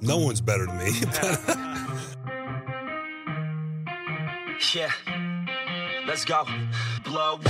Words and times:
no 0.00 0.18
one's 0.18 0.40
better 0.40 0.66
than 0.66 0.78
me. 0.78 0.92
yeah, 4.74 4.90
let's 6.06 6.24
go. 6.24 6.44
Blow 7.04 7.34
up. 7.34 7.44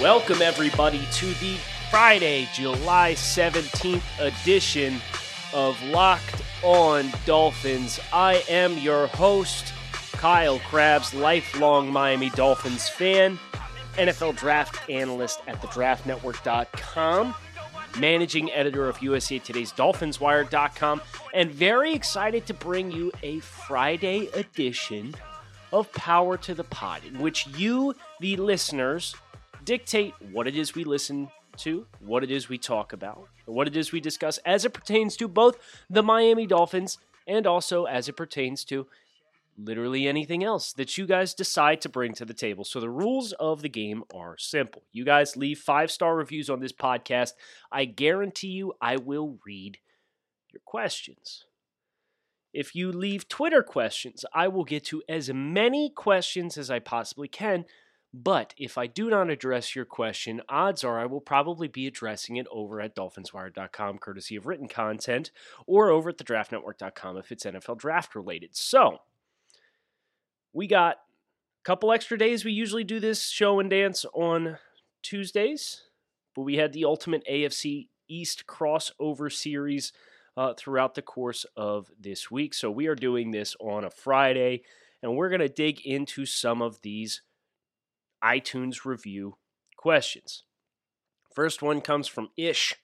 Welcome, 0.00 0.42
everybody, 0.42 1.00
to 1.14 1.26
the 1.26 1.56
Friday, 1.90 2.48
July 2.52 3.14
17th 3.14 4.02
edition 4.20 5.00
of 5.54 5.82
Locked 5.84 6.42
On 6.62 7.10
Dolphins. 7.26 8.00
I 8.12 8.42
am 8.48 8.78
your 8.78 9.06
host, 9.08 9.72
Kyle 10.12 10.58
Crabbs, 10.60 11.12
lifelong 11.14 11.92
Miami 11.92 12.30
Dolphins 12.30 12.88
fan, 12.88 13.38
NFL 13.94 14.36
draft 14.36 14.88
analyst 14.90 15.40
at 15.46 15.60
thedraftnetwork.com, 15.60 17.34
managing 17.98 18.50
editor 18.52 18.88
of 18.88 19.00
USA 19.02 19.38
Today's 19.38 19.72
DolphinsWire.com, 19.72 21.02
and 21.34 21.50
very 21.50 21.92
excited 21.92 22.46
to 22.46 22.54
bring 22.54 22.90
you 22.90 23.12
a 23.22 23.38
Friday 23.40 24.28
edition 24.34 25.14
of 25.72 25.92
Power 25.92 26.36
to 26.38 26.54
the 26.54 26.64
Pod, 26.64 27.02
in 27.04 27.18
which 27.18 27.46
you, 27.48 27.94
the 28.20 28.36
listeners, 28.36 29.14
dictate 29.64 30.14
what 30.32 30.46
it 30.46 30.56
is 30.56 30.74
we 30.74 30.84
listen 30.84 31.28
to, 31.58 31.86
what 32.00 32.24
it 32.24 32.30
is 32.30 32.48
we 32.48 32.56
talk 32.58 32.92
about, 32.92 33.28
what 33.46 33.66
it 33.66 33.76
is 33.76 33.92
we 33.92 34.00
discuss 34.00 34.38
as 34.38 34.64
it 34.64 34.74
pertains 34.74 35.16
to 35.16 35.28
both 35.28 35.56
the 35.88 36.02
Miami 36.02 36.46
Dolphins 36.46 36.98
and 37.26 37.46
also 37.46 37.84
as 37.84 38.08
it 38.08 38.16
pertains 38.16 38.64
to 38.64 38.86
literally 39.58 40.06
anything 40.06 40.44
else 40.44 40.72
that 40.74 40.98
you 40.98 41.06
guys 41.06 41.34
decide 41.34 41.80
to 41.80 41.88
bring 41.88 42.12
to 42.14 42.24
the 42.24 42.34
table. 42.34 42.64
So 42.64 42.80
the 42.80 42.90
rules 42.90 43.32
of 43.32 43.62
the 43.62 43.68
game 43.68 44.04
are 44.14 44.36
simple. 44.38 44.82
You 44.92 45.04
guys 45.04 45.36
leave 45.36 45.58
five 45.58 45.90
star 45.90 46.14
reviews 46.14 46.50
on 46.50 46.60
this 46.60 46.72
podcast. 46.72 47.32
I 47.72 47.86
guarantee 47.86 48.48
you 48.48 48.74
I 48.80 48.96
will 48.96 49.38
read 49.46 49.78
your 50.52 50.60
questions. 50.64 51.44
If 52.52 52.74
you 52.74 52.90
leave 52.90 53.28
Twitter 53.28 53.62
questions, 53.62 54.24
I 54.32 54.48
will 54.48 54.64
get 54.64 54.84
to 54.86 55.02
as 55.08 55.30
many 55.32 55.90
questions 55.90 56.56
as 56.56 56.70
I 56.70 56.78
possibly 56.78 57.28
can 57.28 57.66
but 58.14 58.54
if 58.56 58.78
I 58.78 58.86
do 58.86 59.10
not 59.10 59.30
address 59.30 59.74
your 59.74 59.84
question, 59.84 60.40
odds 60.48 60.84
are 60.84 60.98
I 60.98 61.06
will 61.06 61.20
probably 61.20 61.68
be 61.68 61.86
addressing 61.86 62.36
it 62.36 62.46
over 62.50 62.80
at 62.80 62.96
dolphinswire.com, 62.96 63.98
courtesy 63.98 64.36
of 64.36 64.46
written 64.46 64.68
content, 64.68 65.30
or 65.66 65.90
over 65.90 66.10
at 66.10 66.18
thedraftnetwork.com 66.18 67.18
if 67.18 67.30
it's 67.30 67.44
NFL 67.44 67.78
draft 67.78 68.14
related. 68.14 68.56
So, 68.56 69.00
we 70.52 70.66
got 70.66 70.96
a 70.96 71.64
couple 71.64 71.92
extra 71.92 72.16
days. 72.16 72.44
We 72.44 72.52
usually 72.52 72.84
do 72.84 73.00
this 73.00 73.28
show 73.28 73.60
and 73.60 73.68
dance 73.68 74.06
on 74.14 74.56
Tuesdays, 75.02 75.82
but 76.34 76.42
we 76.42 76.56
had 76.56 76.72
the 76.72 76.86
Ultimate 76.86 77.22
AFC 77.30 77.88
East 78.08 78.44
crossover 78.46 79.30
series 79.30 79.92
uh, 80.38 80.54
throughout 80.54 80.94
the 80.94 81.02
course 81.02 81.44
of 81.56 81.90
this 82.00 82.30
week. 82.30 82.54
So, 82.54 82.70
we 82.70 82.86
are 82.86 82.94
doing 82.94 83.30
this 83.30 83.56
on 83.60 83.84
a 83.84 83.90
Friday, 83.90 84.62
and 85.02 85.16
we're 85.16 85.28
going 85.28 85.40
to 85.40 85.50
dig 85.50 85.84
into 85.84 86.24
some 86.24 86.62
of 86.62 86.80
these 86.80 87.20
iTunes 88.26 88.84
review 88.84 89.36
questions. 89.76 90.42
First 91.32 91.62
one 91.62 91.80
comes 91.80 92.08
from 92.08 92.30
Ish, 92.36 92.74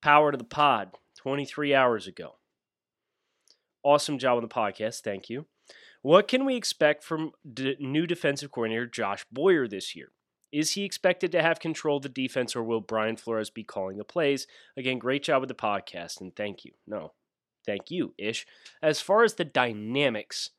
Power 0.00 0.32
to 0.32 0.38
the 0.38 0.44
Pod, 0.44 0.96
23 1.18 1.74
hours 1.74 2.06
ago. 2.06 2.36
Awesome 3.82 4.18
job 4.18 4.36
on 4.36 4.42
the 4.42 4.48
podcast. 4.48 5.02
Thank 5.02 5.28
you. 5.28 5.44
What 6.00 6.28
can 6.28 6.46
we 6.46 6.56
expect 6.56 7.04
from 7.04 7.32
d- 7.50 7.76
new 7.78 8.06
defensive 8.06 8.50
coordinator 8.50 8.86
Josh 8.86 9.26
Boyer 9.30 9.68
this 9.68 9.94
year? 9.94 10.12
Is 10.50 10.72
he 10.72 10.84
expected 10.84 11.32
to 11.32 11.42
have 11.42 11.60
control 11.60 11.98
of 11.98 12.02
the 12.04 12.08
defense 12.08 12.56
or 12.56 12.62
will 12.62 12.80
Brian 12.80 13.16
Flores 13.16 13.50
be 13.50 13.64
calling 13.64 13.98
the 13.98 14.04
plays? 14.04 14.46
Again, 14.76 14.98
great 14.98 15.22
job 15.24 15.40
with 15.42 15.48
the 15.48 15.54
podcast 15.54 16.20
and 16.20 16.34
thank 16.34 16.64
you. 16.64 16.72
No, 16.86 17.12
thank 17.66 17.90
you, 17.90 18.14
Ish. 18.16 18.46
As 18.82 19.00
far 19.00 19.24
as 19.24 19.34
the 19.34 19.44
dynamics 19.44 20.50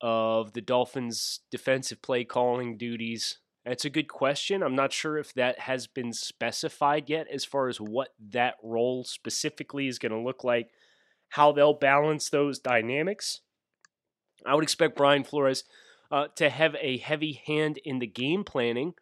of 0.00 0.52
the 0.52 0.60
Dolphins' 0.60 1.40
defensive 1.50 2.02
play 2.02 2.24
calling 2.24 2.76
duties? 2.76 3.38
That's 3.64 3.84
a 3.84 3.90
good 3.90 4.08
question. 4.08 4.62
I'm 4.62 4.74
not 4.74 4.92
sure 4.92 5.16
if 5.16 5.32
that 5.34 5.60
has 5.60 5.86
been 5.86 6.12
specified 6.12 7.08
yet 7.08 7.26
as 7.32 7.44
far 7.44 7.68
as 7.68 7.80
what 7.80 8.08
that 8.30 8.54
role 8.62 9.04
specifically 9.04 9.88
is 9.88 9.98
going 9.98 10.12
to 10.12 10.18
look 10.18 10.44
like, 10.44 10.68
how 11.30 11.52
they'll 11.52 11.78
balance 11.78 12.28
those 12.28 12.58
dynamics. 12.58 13.40
I 14.44 14.54
would 14.54 14.64
expect 14.64 14.96
Brian 14.96 15.24
Flores 15.24 15.64
uh, 16.10 16.28
to 16.36 16.50
have 16.50 16.76
a 16.80 16.98
heavy 16.98 17.40
hand 17.46 17.78
in 17.84 17.98
the 17.98 18.06
game 18.06 18.44
planning. 18.44 18.94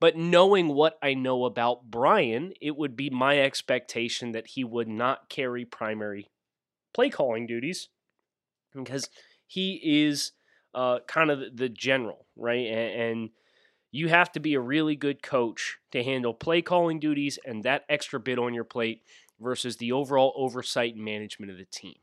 But 0.00 0.16
knowing 0.16 0.68
what 0.68 0.98
I 1.00 1.14
know 1.14 1.44
about 1.44 1.88
Brian, 1.88 2.54
it 2.60 2.76
would 2.76 2.96
be 2.96 3.08
my 3.08 3.38
expectation 3.38 4.32
that 4.32 4.48
he 4.48 4.64
would 4.64 4.88
not 4.88 5.28
carry 5.28 5.64
primary 5.64 6.28
play 6.92 7.08
calling 7.08 7.46
duties 7.46 7.88
because 8.74 9.08
he 9.52 10.06
is 10.06 10.32
uh, 10.74 11.00
kind 11.06 11.30
of 11.30 11.40
the 11.54 11.68
general, 11.68 12.24
right? 12.36 12.66
And, 12.66 13.00
and 13.00 13.30
you 13.90 14.08
have 14.08 14.32
to 14.32 14.40
be 14.40 14.54
a 14.54 14.60
really 14.60 14.96
good 14.96 15.22
coach 15.22 15.76
to 15.90 16.02
handle 16.02 16.32
play 16.32 16.62
calling 16.62 16.98
duties 16.98 17.38
and 17.44 17.62
that 17.62 17.84
extra 17.86 18.18
bit 18.18 18.38
on 18.38 18.54
your 18.54 18.64
plate 18.64 19.02
versus 19.38 19.76
the 19.76 19.92
overall 19.92 20.32
oversight 20.36 20.94
and 20.94 21.04
management 21.04 21.52
of 21.52 21.58
the 21.58 21.66
team. 21.66 21.96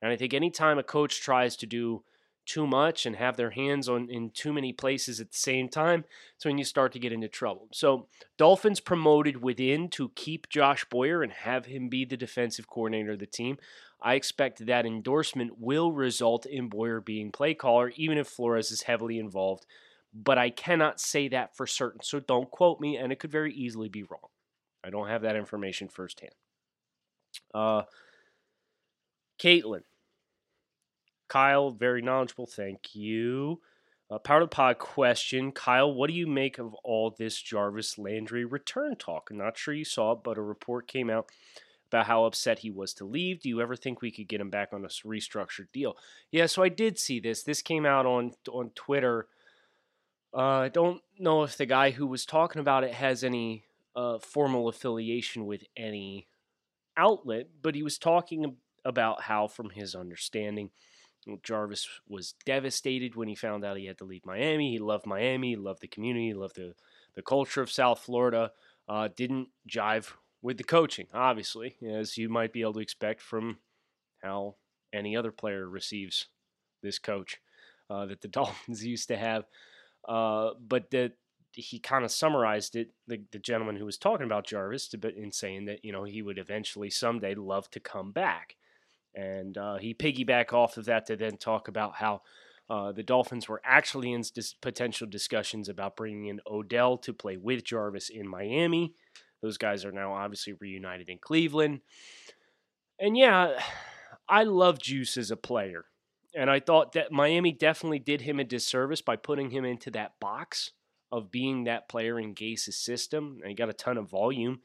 And 0.00 0.10
I 0.10 0.16
think 0.16 0.34
anytime 0.34 0.76
a 0.76 0.82
coach 0.82 1.20
tries 1.20 1.54
to 1.58 1.66
do 1.66 2.02
too 2.44 2.66
much 2.66 3.06
and 3.06 3.16
have 3.16 3.36
their 3.36 3.50
hands 3.50 3.88
on 3.88 4.08
in 4.10 4.30
too 4.30 4.52
many 4.52 4.72
places 4.72 5.20
at 5.20 5.30
the 5.30 5.36
same 5.36 5.68
time, 5.68 6.04
it's 6.36 6.44
when 6.44 6.58
you 6.58 6.64
start 6.64 6.92
to 6.92 6.98
get 6.98 7.12
into 7.12 7.28
trouble. 7.28 7.68
So 7.72 8.06
Dolphins 8.36 8.80
promoted 8.80 9.42
within 9.42 9.88
to 9.90 10.10
keep 10.14 10.48
Josh 10.48 10.84
Boyer 10.86 11.22
and 11.22 11.32
have 11.32 11.66
him 11.66 11.88
be 11.88 12.04
the 12.04 12.16
defensive 12.16 12.68
coordinator 12.68 13.12
of 13.12 13.18
the 13.18 13.26
team. 13.26 13.58
I 14.00 14.14
expect 14.14 14.66
that 14.66 14.84
endorsement 14.86 15.58
will 15.58 15.92
result 15.92 16.44
in 16.44 16.68
Boyer 16.68 17.00
being 17.00 17.30
play 17.30 17.54
caller, 17.54 17.92
even 17.96 18.18
if 18.18 18.26
Flores 18.26 18.70
is 18.70 18.82
heavily 18.82 19.18
involved. 19.18 19.64
But 20.12 20.38
I 20.38 20.50
cannot 20.50 21.00
say 21.00 21.28
that 21.28 21.56
for 21.56 21.66
certain, 21.66 22.02
so 22.02 22.20
don't 22.20 22.50
quote 22.50 22.80
me, 22.80 22.96
and 22.96 23.12
it 23.12 23.18
could 23.18 23.30
very 23.30 23.54
easily 23.54 23.88
be 23.88 24.02
wrong. 24.02 24.28
I 24.84 24.90
don't 24.90 25.08
have 25.08 25.22
that 25.22 25.36
information 25.36 25.88
firsthand. 25.88 26.34
Uh, 27.54 27.82
Caitlin. 29.38 29.82
Kyle, 31.32 31.70
very 31.70 32.02
knowledgeable. 32.02 32.46
Thank 32.46 32.94
you. 32.94 33.62
Uh, 34.10 34.18
Power 34.18 34.42
of 34.42 34.50
the 34.50 34.54
Pod 34.54 34.78
question. 34.78 35.50
Kyle, 35.50 35.90
what 35.90 36.08
do 36.08 36.12
you 36.12 36.26
make 36.26 36.58
of 36.58 36.74
all 36.84 37.08
this 37.08 37.40
Jarvis 37.40 37.96
Landry 37.96 38.44
return 38.44 38.96
talk? 38.96 39.30
I'm 39.30 39.38
not 39.38 39.56
sure 39.56 39.72
you 39.72 39.86
saw 39.86 40.12
it, 40.12 40.18
but 40.22 40.36
a 40.36 40.42
report 40.42 40.86
came 40.86 41.08
out 41.08 41.30
about 41.88 42.04
how 42.04 42.26
upset 42.26 42.58
he 42.58 42.70
was 42.70 42.92
to 42.94 43.06
leave. 43.06 43.40
Do 43.40 43.48
you 43.48 43.62
ever 43.62 43.76
think 43.76 44.02
we 44.02 44.10
could 44.10 44.28
get 44.28 44.42
him 44.42 44.50
back 44.50 44.74
on 44.74 44.84
a 44.84 44.88
restructured 44.88 45.72
deal? 45.72 45.96
Yeah, 46.30 46.44
so 46.44 46.62
I 46.62 46.68
did 46.68 46.98
see 46.98 47.18
this. 47.18 47.42
This 47.42 47.62
came 47.62 47.86
out 47.86 48.04
on 48.04 48.32
on 48.50 48.68
Twitter. 48.74 49.26
Uh, 50.34 50.58
I 50.58 50.68
don't 50.68 51.00
know 51.18 51.44
if 51.44 51.56
the 51.56 51.64
guy 51.64 51.92
who 51.92 52.06
was 52.06 52.26
talking 52.26 52.60
about 52.60 52.84
it 52.84 52.92
has 52.92 53.24
any 53.24 53.64
uh, 53.96 54.18
formal 54.18 54.68
affiliation 54.68 55.46
with 55.46 55.64
any 55.78 56.26
outlet, 56.94 57.48
but 57.62 57.74
he 57.74 57.82
was 57.82 57.96
talking 57.96 58.56
about 58.84 59.22
how, 59.22 59.46
from 59.46 59.70
his 59.70 59.94
understanding, 59.94 60.68
Jarvis 61.42 61.88
was 62.08 62.34
devastated 62.44 63.14
when 63.14 63.28
he 63.28 63.34
found 63.34 63.64
out 63.64 63.76
he 63.76 63.86
had 63.86 63.98
to 63.98 64.04
leave 64.04 64.26
Miami. 64.26 64.72
He 64.72 64.78
loved 64.78 65.06
Miami, 65.06 65.56
loved 65.56 65.80
the 65.80 65.88
community, 65.88 66.34
loved 66.34 66.56
the, 66.56 66.74
the 67.14 67.22
culture 67.22 67.62
of 67.62 67.70
South 67.70 68.00
Florida. 68.00 68.52
Uh, 68.88 69.08
didn't 69.14 69.48
jive 69.68 70.12
with 70.42 70.58
the 70.58 70.64
coaching, 70.64 71.06
obviously, 71.14 71.76
as 71.88 72.18
you 72.18 72.28
might 72.28 72.52
be 72.52 72.62
able 72.62 72.74
to 72.74 72.80
expect 72.80 73.20
from 73.20 73.58
how 74.22 74.56
any 74.92 75.16
other 75.16 75.30
player 75.30 75.68
receives 75.68 76.26
this 76.82 76.98
coach 76.98 77.38
uh, 77.88 78.06
that 78.06 78.20
the 78.20 78.28
Dolphins 78.28 78.84
used 78.84 79.08
to 79.08 79.16
have. 79.16 79.44
Uh, 80.06 80.50
but 80.60 80.90
that 80.90 81.12
he 81.52 81.78
kind 81.78 82.04
of 82.04 82.10
summarized 82.10 82.76
it, 82.76 82.90
the, 83.06 83.22
the 83.30 83.38
gentleman 83.38 83.76
who 83.76 83.84
was 83.84 83.98
talking 83.98 84.26
about 84.26 84.46
Jarvis, 84.46 84.88
to, 84.88 85.16
in 85.16 85.32
saying 85.32 85.66
that 85.66 85.84
you 85.84 85.92
know 85.92 86.04
he 86.04 86.22
would 86.22 86.38
eventually 86.38 86.90
someday 86.90 87.34
love 87.34 87.70
to 87.70 87.80
come 87.80 88.10
back. 88.10 88.56
And 89.14 89.56
uh, 89.58 89.76
he 89.78 89.94
piggyback 89.94 90.52
off 90.52 90.76
of 90.76 90.86
that 90.86 91.06
to 91.06 91.16
then 91.16 91.36
talk 91.36 91.68
about 91.68 91.96
how 91.96 92.22
uh, 92.70 92.92
the 92.92 93.02
Dolphins 93.02 93.48
were 93.48 93.60
actually 93.64 94.12
in 94.12 94.22
dis- 94.34 94.54
potential 94.54 95.06
discussions 95.06 95.68
about 95.68 95.96
bringing 95.96 96.26
in 96.26 96.40
Odell 96.46 96.96
to 96.98 97.12
play 97.12 97.36
with 97.36 97.64
Jarvis 97.64 98.08
in 98.08 98.26
Miami. 98.26 98.94
Those 99.42 99.58
guys 99.58 99.84
are 99.84 99.92
now 99.92 100.14
obviously 100.14 100.54
reunited 100.54 101.08
in 101.08 101.18
Cleveland. 101.18 101.80
And 102.98 103.16
yeah, 103.16 103.58
I 104.28 104.44
love 104.44 104.80
Juice 104.80 105.16
as 105.16 105.30
a 105.30 105.36
player. 105.36 105.86
And 106.34 106.48
I 106.48 106.60
thought 106.60 106.92
that 106.92 107.12
Miami 107.12 107.52
definitely 107.52 107.98
did 107.98 108.22
him 108.22 108.40
a 108.40 108.44
disservice 108.44 109.02
by 109.02 109.16
putting 109.16 109.50
him 109.50 109.64
into 109.64 109.90
that 109.90 110.18
box 110.20 110.70
of 111.10 111.30
being 111.30 111.64
that 111.64 111.88
player 111.88 112.18
in 112.18 112.32
Gase's 112.32 112.78
system. 112.78 113.38
And 113.42 113.50
he 113.50 113.54
got 113.54 113.68
a 113.68 113.74
ton 113.74 113.98
of 113.98 114.08
volume. 114.08 114.60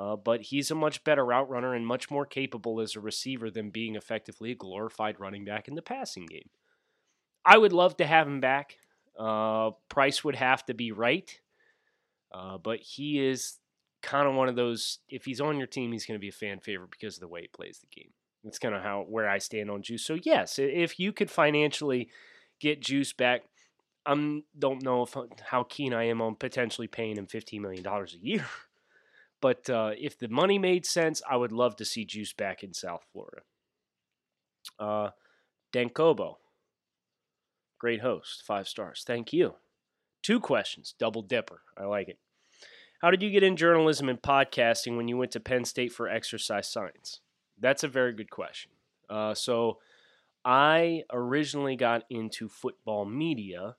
Uh, 0.00 0.16
but 0.16 0.40
he's 0.40 0.70
a 0.70 0.74
much 0.74 1.04
better 1.04 1.22
route 1.22 1.50
runner 1.50 1.74
and 1.74 1.86
much 1.86 2.10
more 2.10 2.24
capable 2.24 2.80
as 2.80 2.96
a 2.96 3.00
receiver 3.00 3.50
than 3.50 3.68
being 3.68 3.96
effectively 3.96 4.50
a 4.50 4.54
glorified 4.54 5.20
running 5.20 5.44
back 5.44 5.68
in 5.68 5.74
the 5.74 5.82
passing 5.82 6.24
game. 6.24 6.48
I 7.44 7.58
would 7.58 7.74
love 7.74 7.98
to 7.98 8.06
have 8.06 8.26
him 8.26 8.40
back. 8.40 8.76
Uh, 9.18 9.72
price 9.90 10.24
would 10.24 10.36
have 10.36 10.64
to 10.66 10.74
be 10.74 10.90
right. 10.90 11.38
Uh, 12.32 12.56
but 12.56 12.80
he 12.80 13.20
is 13.20 13.58
kind 14.02 14.26
of 14.26 14.34
one 14.34 14.48
of 14.48 14.56
those. 14.56 15.00
If 15.10 15.26
he's 15.26 15.40
on 15.40 15.58
your 15.58 15.66
team, 15.66 15.92
he's 15.92 16.06
going 16.06 16.18
to 16.18 16.22
be 16.22 16.28
a 16.28 16.32
fan 16.32 16.60
favorite 16.60 16.90
because 16.90 17.16
of 17.16 17.20
the 17.20 17.28
way 17.28 17.42
he 17.42 17.48
plays 17.48 17.80
the 17.80 18.00
game. 18.00 18.12
That's 18.42 18.58
kind 18.58 18.74
of 18.74 18.82
how 18.82 19.04
where 19.06 19.28
I 19.28 19.36
stand 19.36 19.70
on 19.70 19.82
Juice. 19.82 20.06
So 20.06 20.16
yes, 20.22 20.58
if 20.58 20.98
you 20.98 21.12
could 21.12 21.30
financially 21.30 22.08
get 22.58 22.80
Juice 22.80 23.12
back, 23.12 23.42
I 24.06 24.40
don't 24.58 24.82
know 24.82 25.02
if 25.02 25.14
how 25.50 25.64
keen 25.64 25.92
I 25.92 26.04
am 26.04 26.22
on 26.22 26.36
potentially 26.36 26.86
paying 26.86 27.18
him 27.18 27.26
fifteen 27.26 27.60
million 27.60 27.82
dollars 27.82 28.16
a 28.18 28.24
year. 28.24 28.46
But 29.40 29.70
uh, 29.70 29.92
if 29.98 30.18
the 30.18 30.28
money 30.28 30.58
made 30.58 30.84
sense, 30.84 31.22
I 31.28 31.36
would 31.36 31.52
love 31.52 31.76
to 31.76 31.84
see 31.84 32.04
Juice 32.04 32.32
back 32.32 32.62
in 32.62 32.74
South 32.74 33.04
Florida. 33.12 33.42
Uh, 34.78 35.10
Dankobo, 35.72 36.36
great 37.78 38.00
host, 38.00 38.42
five 38.46 38.68
stars. 38.68 39.02
Thank 39.06 39.32
you. 39.32 39.54
Two 40.22 40.40
questions, 40.40 40.94
double 40.98 41.22
dipper. 41.22 41.62
I 41.78 41.84
like 41.84 42.08
it. 42.08 42.18
How 43.00 43.10
did 43.10 43.22
you 43.22 43.30
get 43.30 43.42
in 43.42 43.56
journalism 43.56 44.10
and 44.10 44.20
podcasting 44.20 44.96
when 44.96 45.08
you 45.08 45.16
went 45.16 45.30
to 45.32 45.40
Penn 45.40 45.64
State 45.64 45.92
for 45.92 46.06
exercise 46.06 46.68
science? 46.70 47.20
That's 47.58 47.82
a 47.82 47.88
very 47.88 48.12
good 48.12 48.30
question. 48.30 48.72
Uh, 49.08 49.32
so, 49.34 49.78
I 50.44 51.02
originally 51.12 51.76
got 51.76 52.04
into 52.08 52.48
football 52.48 53.04
media 53.04 53.76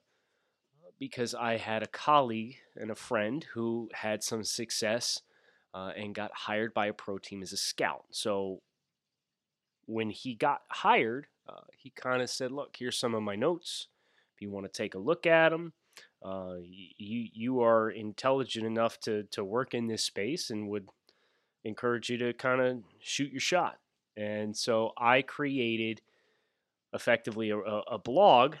because 0.98 1.34
I 1.34 1.56
had 1.56 1.82
a 1.82 1.88
colleague 1.88 2.56
and 2.76 2.90
a 2.90 2.96
friend 2.96 3.44
who 3.54 3.88
had 3.92 4.22
some 4.22 4.44
success 4.44 5.22
uh, 5.74 5.92
and 5.96 6.14
got 6.14 6.32
hired 6.32 6.74
by 6.74 6.86
a 6.86 6.92
pro 6.92 7.18
team 7.18 7.42
as 7.42 7.52
a 7.52 7.56
scout. 7.56 8.04
So 8.10 8.60
when 9.86 10.10
he 10.10 10.34
got 10.34 10.62
hired, 10.68 11.26
uh, 11.48 11.64
he 11.76 11.90
kind 11.90 12.22
of 12.22 12.30
said, 12.30 12.52
"Look, 12.52 12.76
here's 12.76 12.98
some 12.98 13.14
of 13.14 13.22
my 13.22 13.36
notes. 13.36 13.88
If 14.34 14.42
you 14.42 14.50
want 14.50 14.66
to 14.66 14.72
take 14.72 14.94
a 14.94 14.98
look 14.98 15.26
at 15.26 15.50
them, 15.50 15.72
uh, 16.22 16.56
you 16.60 17.28
you 17.32 17.60
are 17.62 17.90
intelligent 17.90 18.66
enough 18.66 19.00
to 19.00 19.24
to 19.24 19.44
work 19.44 19.74
in 19.74 19.86
this 19.86 20.04
space, 20.04 20.50
and 20.50 20.68
would 20.68 20.88
encourage 21.64 22.10
you 22.10 22.18
to 22.18 22.32
kind 22.32 22.60
of 22.60 22.82
shoot 23.00 23.32
your 23.32 23.40
shot." 23.40 23.78
And 24.16 24.56
so 24.56 24.92
I 24.98 25.22
created 25.22 26.02
effectively 26.92 27.50
a, 27.50 27.56
a 27.58 27.98
blog 27.98 28.56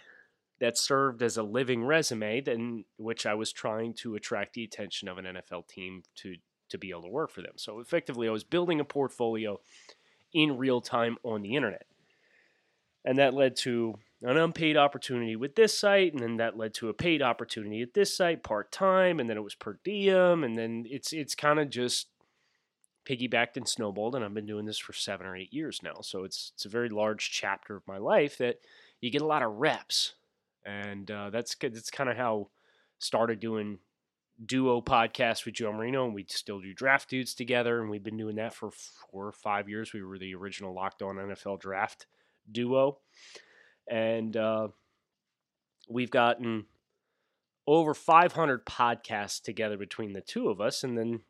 that 0.60 0.78
served 0.78 1.22
as 1.22 1.36
a 1.36 1.42
living 1.42 1.84
resume, 1.84 2.40
then 2.40 2.84
which 2.96 3.26
I 3.26 3.34
was 3.34 3.52
trying 3.52 3.94
to 3.94 4.14
attract 4.14 4.54
the 4.54 4.64
attention 4.64 5.08
of 5.08 5.18
an 5.18 5.24
NFL 5.24 5.66
team 5.68 6.04
to 6.16 6.36
to 6.72 6.78
be 6.78 6.90
able 6.90 7.02
to 7.02 7.08
work 7.08 7.30
for 7.30 7.40
them. 7.40 7.54
So 7.56 7.80
effectively, 7.80 8.28
I 8.28 8.32
was 8.32 8.44
building 8.44 8.80
a 8.80 8.84
portfolio 8.84 9.60
in 10.32 10.58
real 10.58 10.80
time 10.80 11.16
on 11.22 11.42
the 11.42 11.56
internet. 11.56 11.86
And 13.04 13.18
that 13.18 13.34
led 13.34 13.56
to 13.58 13.94
an 14.22 14.36
unpaid 14.36 14.76
opportunity 14.76 15.34
with 15.34 15.56
this 15.56 15.76
site, 15.76 16.12
and 16.12 16.22
then 16.22 16.36
that 16.36 16.56
led 16.56 16.74
to 16.74 16.88
a 16.88 16.94
paid 16.94 17.22
opportunity 17.22 17.82
at 17.82 17.94
this 17.94 18.16
site 18.16 18.42
part 18.42 18.70
time, 18.70 19.18
and 19.18 19.28
then 19.28 19.36
it 19.36 19.42
was 19.42 19.54
per 19.54 19.78
diem, 19.82 20.44
and 20.44 20.56
then 20.56 20.84
it's 20.88 21.12
it's 21.12 21.34
kind 21.34 21.58
of 21.58 21.68
just 21.70 22.06
piggybacked 23.04 23.56
and 23.56 23.68
snowballed, 23.68 24.14
and 24.14 24.24
I've 24.24 24.34
been 24.34 24.46
doing 24.46 24.64
this 24.64 24.78
for 24.78 24.92
seven 24.92 25.26
or 25.26 25.36
eight 25.36 25.52
years 25.52 25.80
now. 25.82 25.96
So 26.02 26.22
it's 26.22 26.52
it's 26.54 26.64
a 26.64 26.68
very 26.68 26.88
large 26.88 27.32
chapter 27.32 27.74
of 27.74 27.86
my 27.88 27.98
life 27.98 28.38
that 28.38 28.60
you 29.00 29.10
get 29.10 29.22
a 29.22 29.26
lot 29.26 29.42
of 29.42 29.56
reps, 29.56 30.14
and 30.64 31.10
uh, 31.10 31.30
that's 31.30 31.56
that's 31.56 31.90
kind 31.90 32.08
of 32.08 32.16
how 32.16 32.48
started 33.00 33.40
doing 33.40 33.78
duo 34.44 34.80
podcast 34.80 35.44
with 35.44 35.54
Joe 35.54 35.72
Marino, 35.72 36.04
and 36.04 36.14
we 36.14 36.24
still 36.28 36.60
do 36.60 36.74
draft 36.74 37.08
dudes 37.08 37.34
together, 37.34 37.80
and 37.80 37.90
we've 37.90 38.02
been 38.02 38.16
doing 38.16 38.36
that 38.36 38.54
for 38.54 38.70
four 38.70 39.26
or 39.26 39.32
five 39.32 39.68
years. 39.68 39.92
We 39.92 40.02
were 40.02 40.18
the 40.18 40.34
original 40.34 40.74
Locked 40.74 41.02
On 41.02 41.16
NFL 41.16 41.60
Draft 41.60 42.06
duo, 42.50 42.98
and 43.88 44.36
uh, 44.36 44.68
we've 45.88 46.10
gotten 46.10 46.66
over 47.66 47.94
500 47.94 48.66
podcasts 48.66 49.40
together 49.40 49.76
between 49.76 50.12
the 50.12 50.20
two 50.20 50.48
of 50.48 50.60
us, 50.60 50.82
and 50.82 50.98
then 50.98 51.20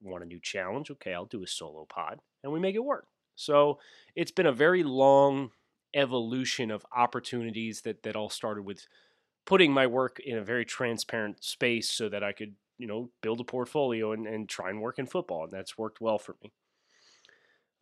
want 0.00 0.24
a 0.24 0.26
new 0.26 0.40
challenge? 0.40 0.90
Okay, 0.90 1.14
I'll 1.14 1.26
do 1.26 1.42
a 1.42 1.46
solo 1.46 1.84
pod, 1.84 2.20
and 2.42 2.52
we 2.52 2.60
make 2.60 2.74
it 2.74 2.84
work. 2.84 3.06
So 3.34 3.78
it's 4.16 4.32
been 4.32 4.46
a 4.46 4.52
very 4.52 4.82
long 4.82 5.50
evolution 5.94 6.70
of 6.70 6.84
opportunities 6.94 7.82
that 7.82 8.02
that 8.02 8.16
all 8.16 8.28
started 8.28 8.62
with 8.64 8.86
putting 9.48 9.72
my 9.72 9.86
work 9.86 10.20
in 10.20 10.36
a 10.36 10.44
very 10.44 10.66
transparent 10.66 11.42
space 11.42 11.88
so 11.88 12.06
that 12.10 12.22
I 12.22 12.32
could, 12.32 12.54
you 12.76 12.86
know, 12.86 13.08
build 13.22 13.40
a 13.40 13.44
portfolio 13.44 14.12
and, 14.12 14.26
and 14.26 14.46
try 14.46 14.68
and 14.68 14.78
work 14.78 14.98
in 14.98 15.06
football. 15.06 15.44
And 15.44 15.50
that's 15.50 15.78
worked 15.78 16.02
well 16.02 16.18
for 16.18 16.36
me. 16.42 16.52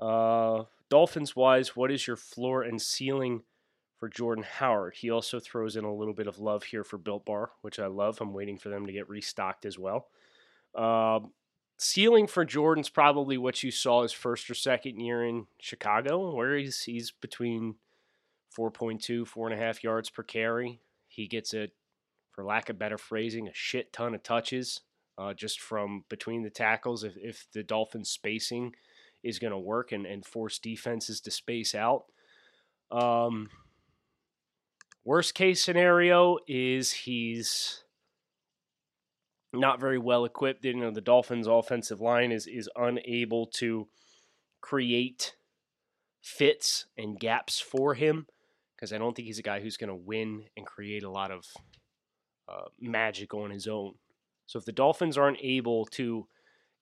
Uh, 0.00 0.62
Dolphins 0.90 1.34
wise, 1.34 1.74
what 1.74 1.90
is 1.90 2.06
your 2.06 2.14
floor 2.14 2.62
and 2.62 2.80
ceiling 2.80 3.42
for 3.98 4.08
Jordan 4.08 4.44
Howard? 4.48 4.94
He 4.94 5.10
also 5.10 5.40
throws 5.40 5.74
in 5.74 5.82
a 5.82 5.92
little 5.92 6.14
bit 6.14 6.28
of 6.28 6.38
love 6.38 6.62
here 6.62 6.84
for 6.84 6.98
Built 6.98 7.24
Bar, 7.24 7.50
which 7.62 7.80
I 7.80 7.88
love. 7.88 8.20
I'm 8.20 8.32
waiting 8.32 8.58
for 8.58 8.68
them 8.68 8.86
to 8.86 8.92
get 8.92 9.08
restocked 9.08 9.66
as 9.66 9.76
well. 9.76 10.06
Uh, 10.72 11.18
ceiling 11.78 12.28
for 12.28 12.44
Jordan's 12.44 12.90
probably 12.90 13.38
what 13.38 13.64
you 13.64 13.72
saw 13.72 14.04
his 14.04 14.12
first 14.12 14.48
or 14.48 14.54
second 14.54 15.00
year 15.00 15.26
in 15.26 15.48
Chicago, 15.58 16.32
where 16.32 16.56
he's 16.56 16.82
he's 16.82 17.10
between 17.10 17.74
4.2, 18.56 19.26
four 19.26 19.48
and 19.48 19.60
a 19.60 19.62
half 19.62 19.82
yards 19.82 20.10
per 20.10 20.22
carry. 20.22 20.80
He 21.16 21.26
gets 21.26 21.54
it, 21.54 21.72
for 22.30 22.44
lack 22.44 22.68
of 22.68 22.78
better 22.78 22.98
phrasing, 22.98 23.48
a 23.48 23.54
shit 23.54 23.90
ton 23.90 24.14
of 24.14 24.22
touches 24.22 24.82
uh, 25.16 25.32
just 25.32 25.60
from 25.60 26.04
between 26.10 26.42
the 26.42 26.50
tackles. 26.50 27.04
If, 27.04 27.14
if 27.16 27.46
the 27.54 27.62
Dolphins' 27.62 28.10
spacing 28.10 28.74
is 29.22 29.38
going 29.38 29.52
to 29.52 29.58
work 29.58 29.92
and, 29.92 30.04
and 30.04 30.24
force 30.24 30.58
defenses 30.58 31.22
to 31.22 31.30
space 31.30 31.74
out. 31.74 32.04
Um, 32.90 33.48
worst 35.04 35.34
case 35.34 35.64
scenario 35.64 36.36
is 36.46 36.92
he's 36.92 37.82
not 39.54 39.80
very 39.80 39.98
well 39.98 40.26
equipped. 40.26 40.66
You 40.66 40.76
know, 40.76 40.90
the 40.90 41.00
Dolphins' 41.00 41.46
offensive 41.46 42.02
line 42.02 42.30
is 42.30 42.46
is 42.46 42.68
unable 42.76 43.46
to 43.54 43.88
create 44.60 45.34
fits 46.20 46.86
and 46.98 47.18
gaps 47.18 47.58
for 47.58 47.94
him 47.94 48.26
because 48.76 48.92
I 48.92 48.98
don't 48.98 49.16
think 49.16 49.26
he's 49.26 49.38
a 49.38 49.42
guy 49.42 49.60
who's 49.60 49.76
going 49.76 49.88
to 49.88 49.94
win 49.94 50.44
and 50.56 50.66
create 50.66 51.02
a 51.02 51.10
lot 51.10 51.30
of 51.30 51.46
uh, 52.48 52.68
magic 52.80 53.34
on 53.34 53.50
his 53.50 53.66
own. 53.66 53.94
So 54.46 54.58
if 54.58 54.64
the 54.64 54.72
Dolphins 54.72 55.18
aren't 55.18 55.38
able 55.40 55.86
to 55.86 56.26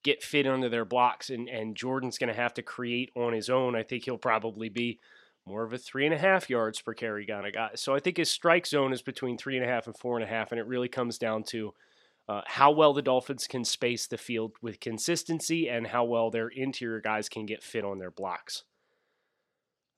get 0.03 0.21
fit 0.21 0.45
under 0.45 0.69
their 0.69 0.85
blocks 0.85 1.29
and, 1.29 1.49
and 1.49 1.75
Jordan's 1.75 2.17
going 2.17 2.33
to 2.33 2.39
have 2.39 2.53
to 2.55 2.61
create 2.61 3.11
on 3.15 3.33
his 3.33 3.49
own, 3.49 3.75
I 3.75 3.83
think 3.83 4.03
he'll 4.03 4.17
probably 4.17 4.69
be 4.69 4.99
more 5.47 5.63
of 5.63 5.73
a 5.73 5.77
three 5.77 6.05
and 6.05 6.13
a 6.13 6.17
half 6.17 6.49
yards 6.49 6.81
per 6.81 6.93
carry 6.93 7.25
kind 7.25 7.47
of 7.47 7.53
guy. 7.53 7.71
So 7.75 7.95
I 7.95 7.99
think 7.99 8.17
his 8.17 8.29
strike 8.29 8.67
zone 8.67 8.93
is 8.93 9.01
between 9.01 9.37
three 9.37 9.57
and 9.57 9.65
a 9.65 9.69
half 9.69 9.87
and 9.87 9.97
four 9.97 10.15
and 10.15 10.23
a 10.23 10.27
half, 10.27 10.51
and 10.51 10.59
it 10.59 10.67
really 10.67 10.89
comes 10.89 11.17
down 11.17 11.43
to 11.45 11.73
uh, 12.27 12.41
how 12.45 12.71
well 12.71 12.93
the 12.93 13.01
Dolphins 13.01 13.47
can 13.47 13.63
space 13.63 14.07
the 14.07 14.17
field 14.17 14.53
with 14.61 14.79
consistency 14.79 15.69
and 15.69 15.87
how 15.87 16.03
well 16.03 16.31
their 16.31 16.47
interior 16.49 16.99
guys 16.99 17.29
can 17.29 17.45
get 17.45 17.63
fit 17.63 17.85
on 17.85 17.99
their 17.99 18.11
blocks. 18.11 18.63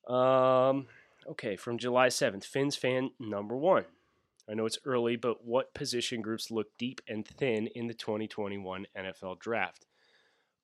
Um, 0.07 0.87
Okay, 1.29 1.57
from 1.57 1.77
July 1.77 2.07
7th, 2.07 2.45
Fins 2.45 2.75
fan 2.77 3.11
number 3.19 3.55
one. 3.55 3.85
I 4.49 4.53
know 4.53 4.65
it's 4.65 4.79
early, 4.85 5.17
but 5.17 5.45
what 5.45 5.73
position 5.73 6.21
groups 6.21 6.49
look 6.49 6.67
deep 6.77 7.01
and 7.07 7.27
thin 7.27 7.67
in 7.67 7.87
the 7.87 7.93
2021 7.93 8.85
NFL 8.97 9.39
draft? 9.39 9.85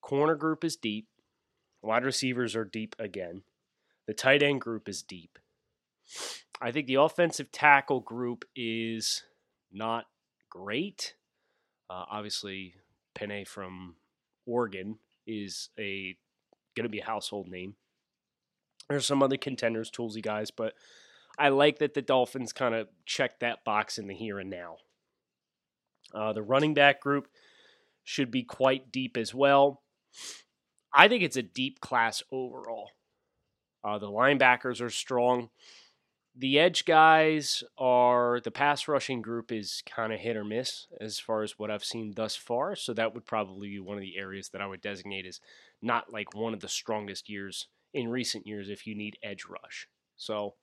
Corner 0.02 0.36
group 0.36 0.64
is 0.64 0.78
deep. 0.78 1.08
Wide 1.82 2.06
receivers 2.06 2.56
are 2.56 2.64
deep 2.64 2.96
again. 2.98 3.44
The 4.08 4.14
tight 4.14 4.42
end 4.42 4.62
group 4.62 4.88
is 4.88 5.02
deep. 5.02 5.38
I 6.62 6.72
think 6.72 6.88
the 6.88 6.96
offensive 6.96 7.52
tackle 7.52 8.00
group 8.00 8.46
is 8.56 9.24
not 9.72 10.06
great. 10.50 11.16
Uh, 11.90 12.06
obviously, 12.10 12.76
Penei 13.16 13.46
from 13.46 13.96
Oregon 14.46 15.00
is 15.28 15.70
a 15.78 16.16
going 16.76 16.86
to 16.86 16.90
be 16.90 17.00
a 17.00 17.06
household 17.06 17.50
name. 17.50 17.76
There's 18.94 19.08
some 19.08 19.24
other 19.24 19.38
contenders, 19.38 19.90
toolsy 19.90 20.22
guys, 20.22 20.52
but 20.52 20.76
I 21.40 21.50
like 21.50 21.80
that 21.80 21.96
the 21.96 22.04
Dolphins 22.04 22.54
kind 22.54 22.76
of 22.76 22.90
check 23.08 23.40
that 23.40 23.66
box 23.66 23.98
in 23.98 24.06
the 24.06 24.14
here 24.14 24.38
and 24.38 24.52
now. 24.52 24.78
Uh, 26.14 26.32
the 26.32 26.44
running 26.44 26.76
back 26.76 27.02
group 27.02 27.28
should 28.04 28.30
be 28.30 28.44
quite 28.44 28.92
deep 28.92 29.18
as 29.18 29.34
well. 29.34 29.82
I 30.94 31.08
think 31.08 31.24
it's 31.24 31.38
a 31.38 31.42
deep 31.42 31.80
class 31.80 32.22
overall. 32.32 32.92
Uh, 33.84 33.98
the 33.98 34.12
linebackers 34.12 34.80
are 34.80 34.92
strong. 34.92 35.50
The 36.36 36.60
edge 36.60 36.86
guys 36.86 37.64
are 37.76 38.42
the 38.42 38.52
pass 38.52 38.88
rushing 38.88 39.24
group 39.24 39.52
is 39.52 39.82
kind 39.88 40.14
of 40.14 40.20
hit 40.20 40.38
or 40.38 40.44
miss 40.44 40.86
as 41.02 41.18
far 41.18 41.42
as 41.42 41.58
what 41.58 41.72
I've 41.72 41.84
seen 41.84 42.14
thus 42.16 42.36
far. 42.36 42.76
So 42.76 42.94
that 42.94 43.16
would 43.16 43.26
probably 43.26 43.70
be 43.70 43.80
one 43.80 43.98
of 43.98 44.02
the 44.02 44.18
areas 44.18 44.50
that 44.50 44.62
I 44.62 44.68
would 44.68 44.82
designate 44.82 45.26
as 45.26 45.42
not 45.82 46.14
like 46.14 46.36
one 46.36 46.54
of 46.54 46.60
the 46.60 46.70
strongest 46.70 47.28
years 47.28 47.70
in 47.94 48.10
recent 48.10 48.48
years 48.48 48.70
if 48.70 48.88
you 48.88 48.96
need 48.96 49.18
edge 49.24 49.46
rush. 49.46 49.88
So 50.16 50.56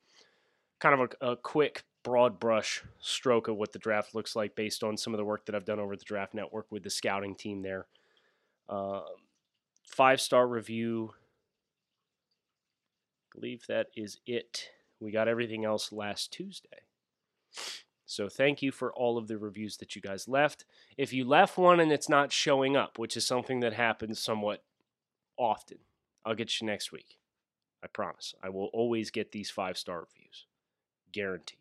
kind 0.80 1.00
of 1.00 1.12
a, 1.20 1.32
a 1.32 1.36
quick 1.36 1.84
broad 2.02 2.40
brush 2.40 2.82
stroke 2.98 3.48
of 3.48 3.56
what 3.56 3.72
the 3.72 3.78
draft 3.78 4.14
looks 4.14 4.34
like 4.34 4.56
based 4.56 4.82
on 4.82 4.96
some 4.96 5.12
of 5.12 5.18
the 5.18 5.24
work 5.24 5.46
that 5.46 5.54
I've 5.54 5.64
done 5.64 5.80
over 5.80 5.96
the 5.96 6.04
Draft 6.04 6.34
Network 6.34 6.66
with 6.70 6.82
the 6.82 6.90
scouting 6.90 7.34
team 7.34 7.62
there. 7.62 7.86
Uh, 8.68 9.02
five 9.86 10.20
star 10.20 10.46
review. 10.46 11.12
I 13.34 13.38
believe 13.38 13.64
that 13.68 13.88
is 13.94 14.18
it. 14.26 14.70
We 14.98 15.10
got 15.10 15.28
everything 15.28 15.64
else 15.64 15.92
last 15.92 16.32
Tuesday. 16.32 16.68
So 18.06 18.28
thank 18.28 18.60
you 18.60 18.72
for 18.72 18.92
all 18.92 19.16
of 19.16 19.28
the 19.28 19.38
reviews 19.38 19.76
that 19.76 19.94
you 19.94 20.02
guys 20.02 20.26
left. 20.26 20.64
If 20.98 21.12
you 21.12 21.24
left 21.24 21.56
one 21.56 21.78
and 21.78 21.92
it's 21.92 22.08
not 22.08 22.32
showing 22.32 22.76
up, 22.76 22.98
which 22.98 23.16
is 23.16 23.24
something 23.24 23.60
that 23.60 23.72
happens 23.72 24.18
somewhat 24.18 24.64
often, 25.36 25.78
I'll 26.24 26.34
get 26.34 26.60
you 26.60 26.66
next 26.66 26.90
week. 26.90 27.19
I 27.82 27.86
promise. 27.86 28.34
I 28.42 28.48
will 28.48 28.70
always 28.72 29.10
get 29.10 29.32
these 29.32 29.50
five 29.50 29.78
star 29.78 30.00
reviews. 30.00 30.46
Guaranteed. 31.12 31.56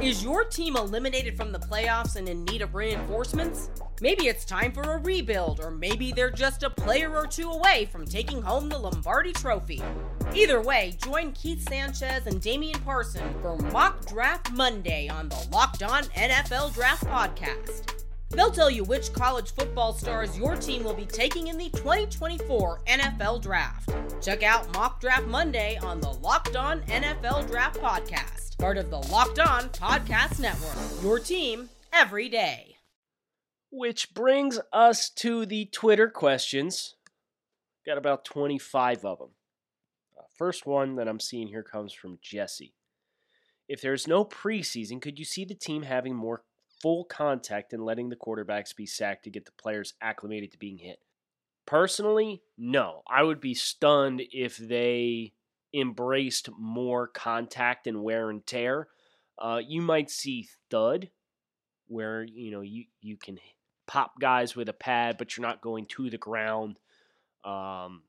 Is 0.00 0.24
your 0.24 0.44
team 0.44 0.76
eliminated 0.76 1.36
from 1.36 1.52
the 1.52 1.58
playoffs 1.58 2.16
and 2.16 2.26
in 2.26 2.44
need 2.46 2.62
of 2.62 2.74
reinforcements? 2.74 3.70
Maybe 4.00 4.28
it's 4.28 4.46
time 4.46 4.72
for 4.72 4.80
a 4.80 4.98
rebuild, 4.98 5.60
or 5.60 5.70
maybe 5.70 6.10
they're 6.10 6.30
just 6.30 6.62
a 6.62 6.70
player 6.70 7.14
or 7.14 7.26
two 7.26 7.50
away 7.50 7.86
from 7.92 8.06
taking 8.06 8.40
home 8.40 8.70
the 8.70 8.78
Lombardi 8.78 9.32
Trophy. 9.32 9.82
Either 10.32 10.62
way, 10.62 10.96
join 11.02 11.32
Keith 11.32 11.68
Sanchez 11.68 12.26
and 12.26 12.40
Damian 12.40 12.80
Parson 12.80 13.34
for 13.42 13.58
Mock 13.58 14.06
Draft 14.06 14.50
Monday 14.52 15.08
on 15.08 15.28
the 15.28 15.48
Locked 15.52 15.82
On 15.82 16.04
NFL 16.04 16.72
Draft 16.72 17.04
Podcast. 17.04 17.99
They'll 18.30 18.52
tell 18.52 18.70
you 18.70 18.84
which 18.84 19.12
college 19.12 19.52
football 19.52 19.92
stars 19.92 20.38
your 20.38 20.54
team 20.54 20.84
will 20.84 20.94
be 20.94 21.04
taking 21.04 21.48
in 21.48 21.58
the 21.58 21.68
2024 21.70 22.80
NFL 22.86 23.42
Draft. 23.42 23.90
Check 24.22 24.44
out 24.44 24.72
Mock 24.72 25.00
Draft 25.00 25.26
Monday 25.26 25.78
on 25.82 26.00
the 26.00 26.12
Locked 26.12 26.54
On 26.54 26.80
NFL 26.82 27.48
Draft 27.48 27.80
Podcast, 27.80 28.56
part 28.58 28.78
of 28.78 28.88
the 28.88 28.98
Locked 28.98 29.40
On 29.40 29.68
Podcast 29.70 30.38
Network. 30.38 31.02
Your 31.02 31.18
team 31.18 31.70
every 31.92 32.28
day. 32.28 32.76
Which 33.70 34.14
brings 34.14 34.60
us 34.72 35.10
to 35.10 35.44
the 35.44 35.66
Twitter 35.66 36.08
questions. 36.08 36.94
Got 37.84 37.98
about 37.98 38.24
25 38.24 39.04
of 39.04 39.18
them. 39.18 39.30
Uh, 40.16 40.22
first 40.36 40.66
one 40.66 40.94
that 40.96 41.08
I'm 41.08 41.20
seeing 41.20 41.48
here 41.48 41.62
comes 41.64 41.92
from 41.92 42.18
Jesse. 42.22 42.74
If 43.68 43.80
there's 43.80 44.06
no 44.06 44.24
preseason, 44.24 45.00
could 45.00 45.18
you 45.18 45.24
see 45.24 45.44
the 45.44 45.54
team 45.54 45.82
having 45.82 46.14
more 46.14 46.42
full 46.80 47.04
contact 47.04 47.72
and 47.72 47.84
letting 47.84 48.08
the 48.08 48.16
quarterbacks 48.16 48.74
be 48.74 48.86
sacked 48.86 49.24
to 49.24 49.30
get 49.30 49.44
the 49.44 49.52
players 49.52 49.94
acclimated 50.00 50.52
to 50.52 50.58
being 50.58 50.78
hit? 50.78 50.98
Personally, 51.66 52.42
no. 52.58 53.02
I 53.08 53.22
would 53.22 53.40
be 53.40 53.54
stunned 53.54 54.22
if 54.32 54.56
they 54.56 55.32
embraced 55.74 56.48
more 56.58 57.06
contact 57.06 57.86
and 57.86 58.02
wear 58.02 58.30
and 58.30 58.44
tear. 58.46 58.88
Uh, 59.38 59.60
you 59.64 59.80
might 59.80 60.10
see 60.10 60.48
thud, 60.70 61.10
where 61.86 62.22
you 62.22 62.50
know 62.50 62.60
you 62.60 62.84
you 63.00 63.16
can 63.16 63.38
pop 63.86 64.20
guys 64.20 64.54
with 64.54 64.68
a 64.68 64.74
pad, 64.74 65.16
but 65.18 65.36
you're 65.36 65.46
not 65.46 65.60
going 65.60 65.86
to 65.86 66.10
the 66.10 66.18
ground. 66.18 66.78
Um, 67.44 68.02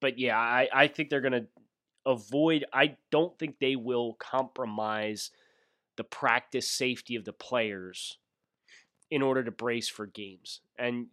but 0.00 0.18
yeah, 0.18 0.38
I, 0.38 0.68
I 0.72 0.86
think 0.88 1.10
they're 1.10 1.20
to 1.20 1.46
avoid. 2.04 2.64
I 2.72 2.96
don't 3.10 3.38
think 3.38 3.58
they 3.58 3.76
will 3.76 4.14
compromise 4.14 5.30
the 5.96 6.04
practice 6.04 6.68
safety 6.68 7.16
of 7.16 7.24
the 7.24 7.32
players 7.32 8.18
in 9.10 9.22
order 9.22 9.44
to 9.44 9.50
brace 9.50 9.88
for 9.88 10.06
games. 10.06 10.60
And 10.78 11.08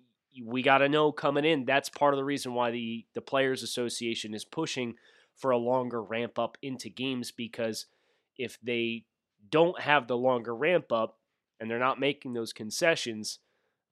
we 0.46 0.62
got 0.62 0.80
to 0.80 0.90
know 0.90 1.12
coming 1.12 1.46
in 1.46 1.66
that's 1.66 1.90
part 1.90 2.14
of 2.14 2.18
the 2.18 2.24
reason 2.24 2.54
why 2.54 2.72
the 2.72 3.06
the 3.14 3.22
players 3.22 3.64
association 3.64 4.34
is 4.34 4.46
pushing 4.46 4.96
for 5.36 5.52
a 5.52 5.58
longer 5.58 6.02
ramp 6.02 6.38
up 6.38 6.58
into 6.62 6.90
games 6.90 7.32
because 7.32 7.88
if 8.38 8.60
they 8.62 9.04
don't 9.50 9.80
have 9.82 10.08
the 10.08 10.18
longer 10.18 10.56
ramp 10.56 10.92
up 10.92 11.18
and 11.60 11.70
they're 11.70 11.80
not 11.80 12.00
making 12.00 12.34
those 12.34 12.54
concessions 12.54 13.40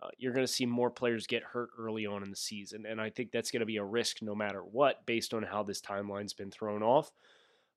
uh, 0.01 0.09
you're 0.17 0.33
going 0.33 0.45
to 0.45 0.51
see 0.51 0.65
more 0.65 0.91
players 0.91 1.25
get 1.25 1.41
hurt 1.41 1.69
early 1.79 2.05
on 2.05 2.23
in 2.23 2.29
the 2.29 2.35
season 2.35 2.85
and 2.87 3.01
i 3.01 3.09
think 3.09 3.31
that's 3.31 3.51
going 3.51 3.61
to 3.61 3.65
be 3.65 3.77
a 3.77 3.83
risk 3.83 4.21
no 4.21 4.35
matter 4.35 4.61
what 4.61 5.05
based 5.05 5.33
on 5.33 5.43
how 5.43 5.63
this 5.63 5.81
timeline's 5.81 6.33
been 6.33 6.51
thrown 6.51 6.83
off 6.83 7.11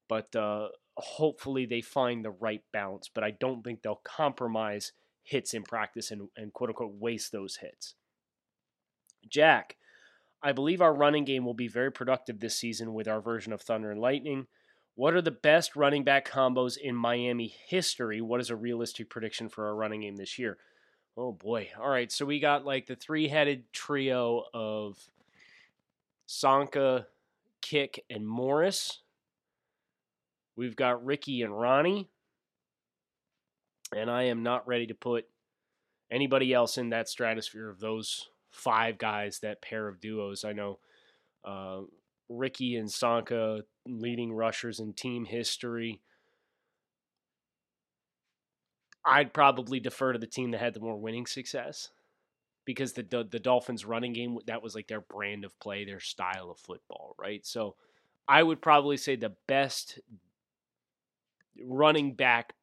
but 0.09 0.35
uh, 0.37 0.69
hopefully 1.01 1.67
they 1.67 1.81
find 1.81 2.25
the 2.25 2.31
right 2.31 2.63
balance. 2.73 3.11
But 3.13 3.25
I 3.25 3.33
don't 3.33 3.63
think 3.63 3.83
they'll 3.83 4.01
compromise 4.05 4.93
hits 5.23 5.55
in 5.55 5.63
practice 5.63 6.11
and, 6.11 6.29
and 6.37 6.53
quote 6.53 6.71
unquote 6.71 6.95
waste 6.99 7.33
those 7.33 7.57
hits. 7.57 7.95
Jack, 9.29 9.77
I 10.43 10.53
believe 10.53 10.81
our 10.81 10.95
running 10.95 11.25
game 11.25 11.45
will 11.45 11.55
be 11.55 11.69
very 11.69 11.93
productive 11.93 12.41
this 12.41 12.57
season 12.57 12.95
with 12.95 13.07
our 13.07 13.21
version 13.21 13.53
of 13.53 13.61
Thunder 13.61 13.91
and 13.91 14.01
Lightning. 14.01 14.47
What 14.95 15.15
are 15.15 15.23
the 15.23 15.31
best 15.31 15.77
running 15.77 16.05
back 16.05 16.29
combos 16.29 16.77
in 16.77 16.95
Miami 16.95 17.55
history? 17.67 18.21
What 18.21 18.41
is 18.41 18.51
a 18.51 18.57
realistic 18.57 19.09
prediction 19.09 19.49
for 19.49 19.67
our 19.67 19.75
running 19.75 20.01
game 20.03 20.17
this 20.17 20.39
year? 20.39 20.59
Oh 21.17 21.33
boy. 21.33 21.71
All 21.81 21.89
right. 21.89 22.11
So 22.11 22.25
we 22.25 22.41
got 22.41 22.65
like 22.65 22.87
the 22.87 22.97
three 22.97 23.29
headed 23.29 23.73
trio 23.73 24.45
of 24.55 24.99
Csonka, 26.29 27.07
Kiick, 27.63 27.99
and 28.09 28.27
Morris. 28.27 29.01
We've 30.61 30.77
got 30.77 31.03
Ricky 31.07 31.41
and 31.41 31.59
Ronnie. 31.59 32.11
And 33.97 34.11
I 34.11 34.25
am 34.25 34.43
not 34.43 34.69
ready 34.69 34.87
to 34.89 34.95
put 34.95 35.25
anybody 36.13 36.53
else 36.53 36.77
in 36.77 36.91
that 36.91 37.09
stratosphere 37.09 37.71
of 37.71 37.81
those 37.81 38.29
five 38.51 38.99
guys, 38.99 39.39
that 39.39 39.63
pair 39.63 39.89
of 39.89 40.03
duos. 40.03 40.45
I 40.45 40.53
know 40.53 40.79
uh, 41.47 41.81
Ricky 42.29 42.77
and 42.77 42.91
Csonka 42.91 43.63
leading 43.87 44.35
rushers 44.35 44.81
in 44.81 44.93
team 44.93 45.25
history. 45.25 46.03
I'd 49.03 49.33
probably 49.33 49.81
defer 49.81 50.13
to 50.13 50.19
the 50.19 50.27
team 50.27 50.51
that 50.51 50.61
had 50.61 50.75
the 50.75 50.81
more 50.81 50.99
winning 50.99 51.25
success 51.25 51.89
because 52.67 52.93
the, 52.93 53.03
the, 53.03 53.25
the 53.25 53.39
Dolphins 53.39 53.87
running 53.87 54.13
game 54.13 54.37
that 54.47 54.63
was 54.63 54.75
like 54.75 54.89
their 54.89 55.01
brand 55.01 55.47
of 55.47 55.59
play, 55.59 55.87
their 55.87 56.01
style 56.01 56.51
of 56.51 56.59
football, 56.59 57.17
right? 57.19 57.47
So 57.47 57.77
I 58.29 58.43
would 58.43 58.61
probably 58.61 58.99
say 58.99 59.17
the 59.17 59.33
best 59.49 59.99
running 61.63 62.15
back 62.15 62.55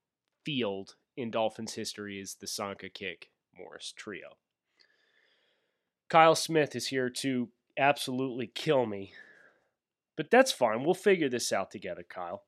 field 0.46 0.96
in 1.16 1.32
Dolphins 1.32 1.74
history 1.74 2.20
is 2.20 2.36
the 2.36 2.48
Csonka 2.48 2.92
Kiick 2.94 3.30
Morris 3.58 3.94
trio. 3.96 4.38
Kyle 6.10 6.36
Smith 6.36 6.76
is 6.76 6.88
here 6.88 7.10
to 7.10 7.50
absolutely 7.78 8.48
kill 8.48 8.86
me. 8.86 9.14
But 10.16 10.32
that's 10.32 10.52
fine. 10.52 10.84
We'll 10.84 10.96
figure 10.96 11.30
this 11.30 11.52
out 11.52 11.70
together, 11.70 12.04
Kyle. 12.08 12.44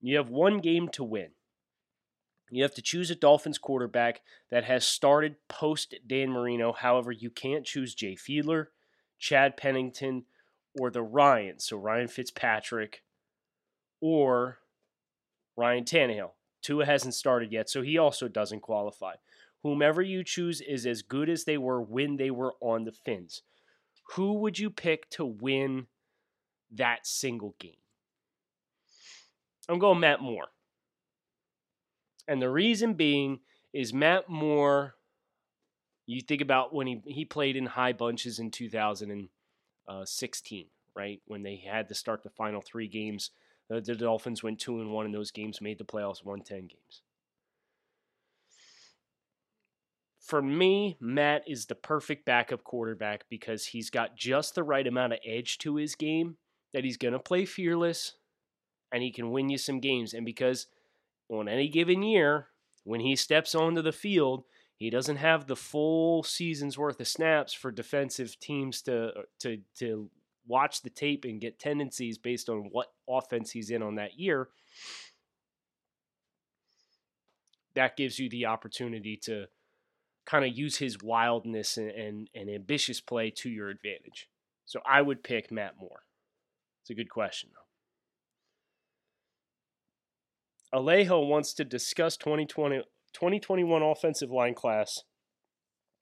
You 0.00 0.16
have 0.16 0.30
one 0.30 0.58
game 0.58 0.88
to 0.90 1.02
win. 1.02 1.30
You 2.50 2.62
have 2.62 2.74
to 2.74 2.82
choose 2.82 3.10
a 3.10 3.14
Dolphins 3.14 3.58
quarterback 3.58 4.22
that 4.50 4.64
has 4.64 4.86
started 4.86 5.36
post 5.48 5.94
Dan 6.06 6.30
Marino. 6.30 6.72
However, 6.72 7.12
you 7.12 7.30
can't 7.30 7.66
choose 7.66 7.94
Jay 7.94 8.14
Fiedler, 8.14 8.66
Chad 9.18 9.56
Pennington, 9.56 10.24
or 10.78 10.90
the 10.90 11.02
Ryan. 11.02 11.58
So 11.58 11.76
Ryan 11.76 12.08
Fitzpatrick 12.08 13.02
or 14.00 14.58
Ryan 15.58 15.84
Tannehill. 15.84 16.30
Tua 16.62 16.86
hasn't 16.86 17.14
started 17.14 17.52
yet, 17.52 17.68
so 17.68 17.82
he 17.82 17.98
also 17.98 18.28
doesn't 18.28 18.60
qualify. 18.60 19.14
Whomever 19.64 20.00
you 20.00 20.22
choose 20.22 20.60
is 20.60 20.86
as 20.86 21.02
good 21.02 21.28
as 21.28 21.42
they 21.44 21.58
were 21.58 21.82
when 21.82 22.16
they 22.16 22.30
were 22.30 22.54
on 22.60 22.84
the 22.84 22.92
fins. 22.92 23.42
Who 24.14 24.34
would 24.34 24.60
you 24.60 24.70
pick 24.70 25.10
to 25.10 25.24
win 25.24 25.88
that 26.70 27.08
single 27.08 27.56
game? 27.58 27.72
I'm 29.68 29.80
going 29.80 30.00
Matt 30.00 30.22
Moore. 30.22 30.46
And 32.28 32.40
the 32.40 32.50
reason 32.50 32.94
being 32.94 33.40
is 33.72 33.92
Matt 33.92 34.28
Moore, 34.28 34.94
you 36.06 36.20
think 36.20 36.40
about 36.40 36.72
when 36.72 36.86
he, 36.86 37.02
he 37.04 37.24
played 37.24 37.56
in 37.56 37.66
high 37.66 37.92
bunches 37.92 38.38
in 38.38 38.52
2016, 38.52 40.64
uh, 40.64 40.98
right? 40.98 41.20
When 41.26 41.42
they 41.42 41.56
had 41.56 41.88
to 41.88 41.94
start 41.94 42.22
the 42.22 42.30
final 42.30 42.60
three 42.60 42.86
games 42.86 43.32
the, 43.68 43.80
Dolphins 43.80 44.42
went 44.42 44.58
two 44.58 44.80
and 44.80 44.90
one 44.90 45.06
in 45.06 45.12
those 45.12 45.30
games, 45.30 45.60
made 45.60 45.78
the 45.78 45.84
playoffs, 45.84 46.24
won 46.24 46.40
ten 46.40 46.62
games. 46.62 47.02
For 50.20 50.42
me, 50.42 50.96
Matt 51.00 51.44
is 51.46 51.66
the 51.66 51.74
perfect 51.74 52.26
backup 52.26 52.62
quarterback 52.62 53.24
because 53.30 53.66
he's 53.66 53.88
got 53.88 54.16
just 54.16 54.54
the 54.54 54.62
right 54.62 54.86
amount 54.86 55.14
of 55.14 55.20
edge 55.24 55.56
to 55.58 55.76
his 55.76 55.94
game 55.94 56.36
that 56.74 56.84
he's 56.84 56.98
going 56.98 57.12
to 57.14 57.18
play 57.18 57.46
fearless 57.46 58.14
and 58.92 59.02
he 59.02 59.10
can 59.10 59.30
win 59.30 59.48
you 59.48 59.56
some 59.56 59.80
games. 59.80 60.12
And 60.12 60.26
because 60.26 60.66
on 61.30 61.48
any 61.48 61.68
given 61.68 62.02
year, 62.02 62.48
when 62.84 63.00
he 63.00 63.16
steps 63.16 63.54
onto 63.54 63.80
the 63.80 63.92
field, 63.92 64.44
he 64.76 64.90
doesn't 64.90 65.16
have 65.16 65.46
the 65.46 65.56
full 65.56 66.22
season's 66.22 66.78
worth 66.78 67.00
of 67.00 67.08
snaps 67.08 67.52
for 67.52 67.70
defensive 67.70 68.38
teams 68.38 68.80
to 68.82 69.08
uh, 69.08 69.22
to 69.40 69.58
to 69.78 70.10
watch 70.48 70.82
the 70.82 70.90
tape 70.90 71.24
and 71.24 71.40
get 71.40 71.58
tendencies 71.58 72.18
based 72.18 72.48
on 72.48 72.68
what 72.72 72.88
offense 73.08 73.52
he's 73.52 73.70
in 73.70 73.82
on 73.82 73.96
that 73.96 74.18
year, 74.18 74.48
that 77.74 77.96
gives 77.96 78.18
you 78.18 78.28
the 78.28 78.46
opportunity 78.46 79.16
to 79.16 79.46
kind 80.26 80.44
of 80.44 80.56
use 80.56 80.78
his 80.78 80.98
wildness 81.02 81.76
and, 81.76 81.90
and, 81.90 82.30
and 82.34 82.50
ambitious 82.50 83.00
play 83.00 83.30
to 83.30 83.48
your 83.48 83.68
advantage. 83.68 84.28
So 84.66 84.80
I 84.84 85.00
would 85.00 85.22
pick 85.22 85.52
Matt 85.52 85.74
Moore. 85.80 86.02
It's 86.82 86.90
a 86.90 86.94
good 86.94 87.10
question, 87.10 87.50
though. 87.54 87.68
Alejo 90.78 91.26
wants 91.26 91.54
to 91.54 91.64
discuss 91.64 92.18
2020, 92.18 92.82
2021 93.14 93.82
offensive 93.82 94.30
line 94.30 94.54
class 94.54 95.02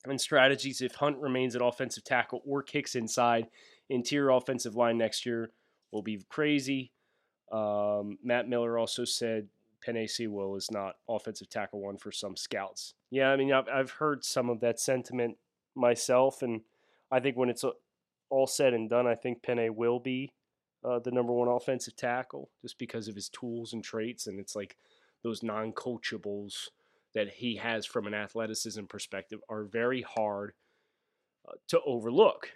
and 0.05 0.21
strategies 0.21 0.81
if 0.81 0.97
Hunt 0.97 1.19
remains 1.19 1.55
at 1.55 1.62
offensive 1.62 2.05
tackle 2.05 2.43
or 2.47 2.62
kicks 2.62 2.95
inside. 2.95 3.47
Interior 3.88 4.31
offensive 4.31 4.75
line 4.75 4.99
next 4.99 5.26
year 5.26 5.50
will 5.93 6.02
be 6.02 6.21
crazy. 6.28 6.93
Um, 7.52 8.19
Matt 8.23 8.49
Miller 8.49 8.78
also 8.78 9.05
said 9.05 9.49
Penei 9.87 10.11
Sewell 10.11 10.57
is 10.57 10.71
not 10.71 10.97
offensive 11.09 11.49
tackle 11.49 11.81
one 11.81 11.97
for 11.97 12.11
some 12.11 12.37
scouts. 12.37 12.95
Yeah, 13.11 13.31
I 13.31 13.37
mean, 13.37 13.52
I've, 13.52 13.69
I've 13.69 13.90
heard 13.90 14.25
some 14.25 14.50
of 14.50 14.61
that 14.61 14.81
sentiment 14.81 15.37
myself, 15.75 16.43
and 16.43 16.62
I 17.11 17.21
think 17.21 17.37
when 17.37 17.49
it's 17.49 17.64
all 18.31 18.47
said 18.47 18.75
and 18.75 18.90
done, 18.90 19.07
I 19.07 19.14
think 19.14 19.43
Penei 19.43 19.71
will 19.71 20.00
be 20.00 20.33
uh, 20.85 20.99
the 20.99 21.12
number 21.12 21.33
one 21.33 21.49
offensive 21.49 21.95
tackle 21.97 22.50
just 22.62 22.78
because 22.78 23.07
of 23.07 23.14
his 23.14 23.28
tools 23.28 23.73
and 23.73 23.85
traits, 23.85 24.26
and 24.26 24.40
it's 24.40 24.57
like 24.57 24.76
those 25.23 25.43
non-coachables 25.43 26.69
that 27.14 27.28
he 27.28 27.57
has 27.57 27.87
from 27.87 28.07
an 28.07 28.14
athleticism 28.14 28.85
perspective 28.85 29.40
are 29.49 29.64
very 29.64 30.02
hard 30.02 30.52
uh, 31.49 31.52
to 31.69 31.81
overlook. 31.87 32.50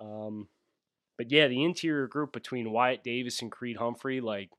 Um, 0.00 0.48
but 1.16 1.30
yeah, 1.30 1.48
the 1.48 1.62
interior 1.62 2.06
group 2.06 2.32
between 2.32 2.72
Wyatt 2.72 3.04
Davis 3.04 3.40
and 3.42 3.50
Creed 3.50 3.76
Humphrey, 3.76 4.20
like 4.20 4.50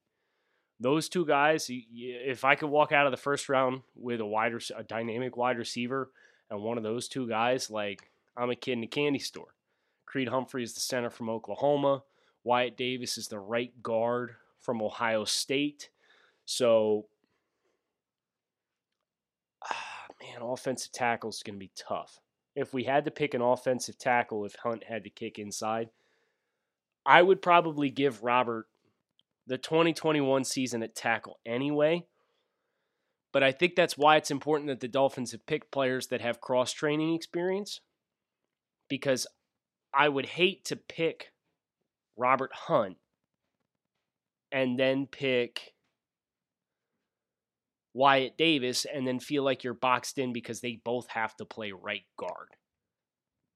those 0.79 1.09
two 1.09 1.25
guys, 1.25 1.69
if 1.69 2.43
I 2.43 2.55
could 2.55 2.69
walk 2.69 2.91
out 2.91 3.05
of 3.05 3.11
the 3.11 3.17
first 3.17 3.49
round 3.49 3.81
with 3.95 4.21
a 4.21 4.25
wide, 4.25 4.53
a 4.75 4.83
dynamic 4.83 5.35
wide 5.37 5.57
receiver, 5.57 6.11
and 6.49 6.61
one 6.61 6.77
of 6.77 6.83
those 6.83 7.07
two 7.07 7.27
guys, 7.27 7.69
like 7.69 8.09
I'm 8.37 8.49
a 8.49 8.55
kid 8.55 8.73
in 8.73 8.83
a 8.83 8.87
candy 8.87 9.19
store. 9.19 9.53
Creed 10.05 10.29
Humphrey 10.29 10.63
is 10.63 10.73
the 10.73 10.79
center 10.79 11.09
from 11.09 11.29
Oklahoma. 11.29 12.03
Wyatt 12.43 12.77
Davis 12.77 13.17
is 13.17 13.27
the 13.27 13.39
right 13.39 13.71
guard 13.81 14.35
from 14.59 14.81
Ohio 14.81 15.25
State. 15.25 15.89
So 16.45 17.07
ah, 19.63 20.05
man, 20.21 20.41
offensive 20.41 20.91
tackle 20.91 21.31
is 21.31 21.43
going 21.43 21.55
to 21.55 21.59
be 21.59 21.71
tough. 21.75 22.19
If 22.55 22.73
we 22.73 22.85
had 22.85 23.03
to 23.05 23.11
pick 23.11 23.33
an 23.33 23.41
offensive 23.41 23.97
tackle, 23.97 24.45
if 24.45 24.55
Hunt 24.55 24.83
had 24.85 25.03
to 25.03 25.09
kick 25.09 25.39
inside, 25.39 25.89
I 27.05 27.21
would 27.21 27.41
probably 27.41 27.89
give 27.89 28.23
Robert 28.23 28.67
the 29.47 29.57
2021 29.57 30.43
season 30.43 30.81
at 30.83 30.95
tackle 30.95 31.39
anyway. 31.45 32.05
But 33.31 33.43
I 33.43 33.51
think 33.51 33.75
that's 33.75 33.97
why 33.97 34.15
it's 34.15 34.31
important 34.31 34.69
that 34.69 34.79
the 34.79 34.87
Dolphins 34.87 35.33
have 35.33 35.45
picked 35.45 35.71
players 35.71 36.07
that 36.07 36.21
have 36.21 36.39
cross 36.39 36.71
training 36.71 37.13
experience 37.13 37.81
because 38.89 39.27
I 39.93 40.09
would 40.09 40.25
hate 40.25 40.65
to 40.65 40.75
pick 40.75 41.31
Robert 42.17 42.51
Hunt 42.53 42.97
and 44.51 44.79
then 44.79 45.05
pick 45.05 45.73
Wyatt 47.93 48.37
Davis 48.37 48.85
and 48.85 49.07
then 49.07 49.19
feel 49.19 49.43
like 49.43 49.63
you're 49.63 49.73
boxed 49.73 50.17
in 50.17 50.33
because 50.33 50.61
they 50.61 50.79
both 50.83 51.07
have 51.09 51.35
to 51.37 51.45
play 51.45 51.71
right 51.71 52.05
guard. 52.17 52.49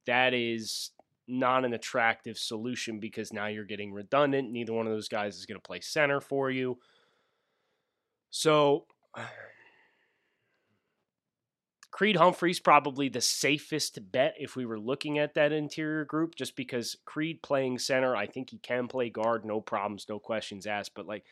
That 0.05 0.33
is 0.33 0.91
not 1.29 1.65
an 1.65 1.74
attractive 1.74 2.38
solution 2.38 3.00
because 3.00 3.31
now 3.31 3.48
you're 3.48 3.65
getting 3.65 3.93
redundant. 3.93 4.51
Neither 4.51 4.74
one 4.74 4.88
of 4.88 4.93
those 4.93 5.09
guys 5.09 5.38
is 5.38 5.45
going 5.45 5.59
to 5.59 5.67
play 5.67 5.79
center 5.79 6.19
for 6.21 6.50
you. 6.50 6.79
So, 8.29 8.86
Creed 11.91 12.15
Humphrey's 12.15 12.60
probably 12.60 13.10
the 13.10 13.19
safest 13.19 13.99
bet 14.12 14.36
if 14.39 14.56
we 14.56 14.65
were 14.65 14.80
looking 14.80 15.19
at 15.19 15.34
that 15.34 15.51
interior 15.51 16.06
group, 16.06 16.36
just 16.36 16.56
because 16.56 16.95
Creed 17.03 17.41
playing 17.41 17.80
center, 17.80 18.15
I 18.15 18.25
think 18.27 18.51
he 18.51 18.58
can 18.60 18.88
play 18.88 19.10
guard, 19.10 19.43
no 19.43 19.60
problems, 19.60 20.06
no 20.08 20.17
questions 20.19 20.65
asked. 20.65 20.93
But 20.95 21.08
like 21.08 21.25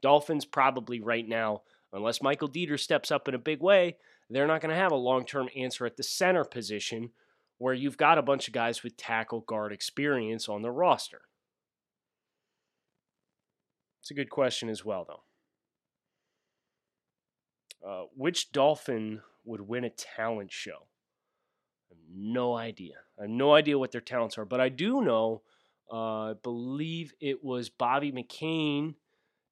Dolphins, 0.00 0.44
probably 0.44 1.00
right 1.00 1.28
now 1.28 1.62
unless 1.94 2.20
Michael 2.20 2.48
Deiter 2.48 2.78
steps 2.78 3.10
up 3.10 3.28
in 3.28 3.34
a 3.34 3.38
big 3.38 3.60
way, 3.60 3.96
they're 4.28 4.46
not 4.46 4.60
going 4.60 4.74
to 4.74 4.80
have 4.80 4.92
a 4.92 4.96
long 4.96 5.24
term 5.24 5.48
answer 5.56 5.86
at 5.86 5.96
the 5.96 6.02
center 6.02 6.44
position 6.44 7.10
where 7.64 7.72
you've 7.72 7.96
got 7.96 8.18
a 8.18 8.22
bunch 8.22 8.46
of 8.46 8.52
guys 8.52 8.82
with 8.82 8.94
tackle 8.94 9.40
guard 9.40 9.72
experience 9.72 10.50
on 10.50 10.60
the 10.60 10.70
roster. 10.70 11.22
It's 14.02 14.10
a 14.10 14.14
good 14.14 14.28
question 14.28 14.68
as 14.68 14.84
well, 14.84 15.06
though. 17.82 17.88
Uh, 17.88 18.04
which 18.14 18.52
Dolphin 18.52 19.22
would 19.46 19.62
win 19.62 19.82
a 19.84 19.88
talent 19.88 20.52
show? 20.52 20.88
No 22.14 22.54
idea. 22.54 22.96
I 23.18 23.22
have 23.22 23.30
no 23.30 23.54
idea 23.54 23.78
what 23.78 23.92
their 23.92 24.02
talents 24.02 24.36
are, 24.36 24.44
but 24.44 24.60
I 24.60 24.68
do 24.68 25.00
know. 25.00 25.40
Uh, 25.90 26.32
I 26.32 26.34
believe 26.42 27.14
it 27.18 27.42
was 27.42 27.70
Bobby 27.70 28.12
McCain 28.12 28.92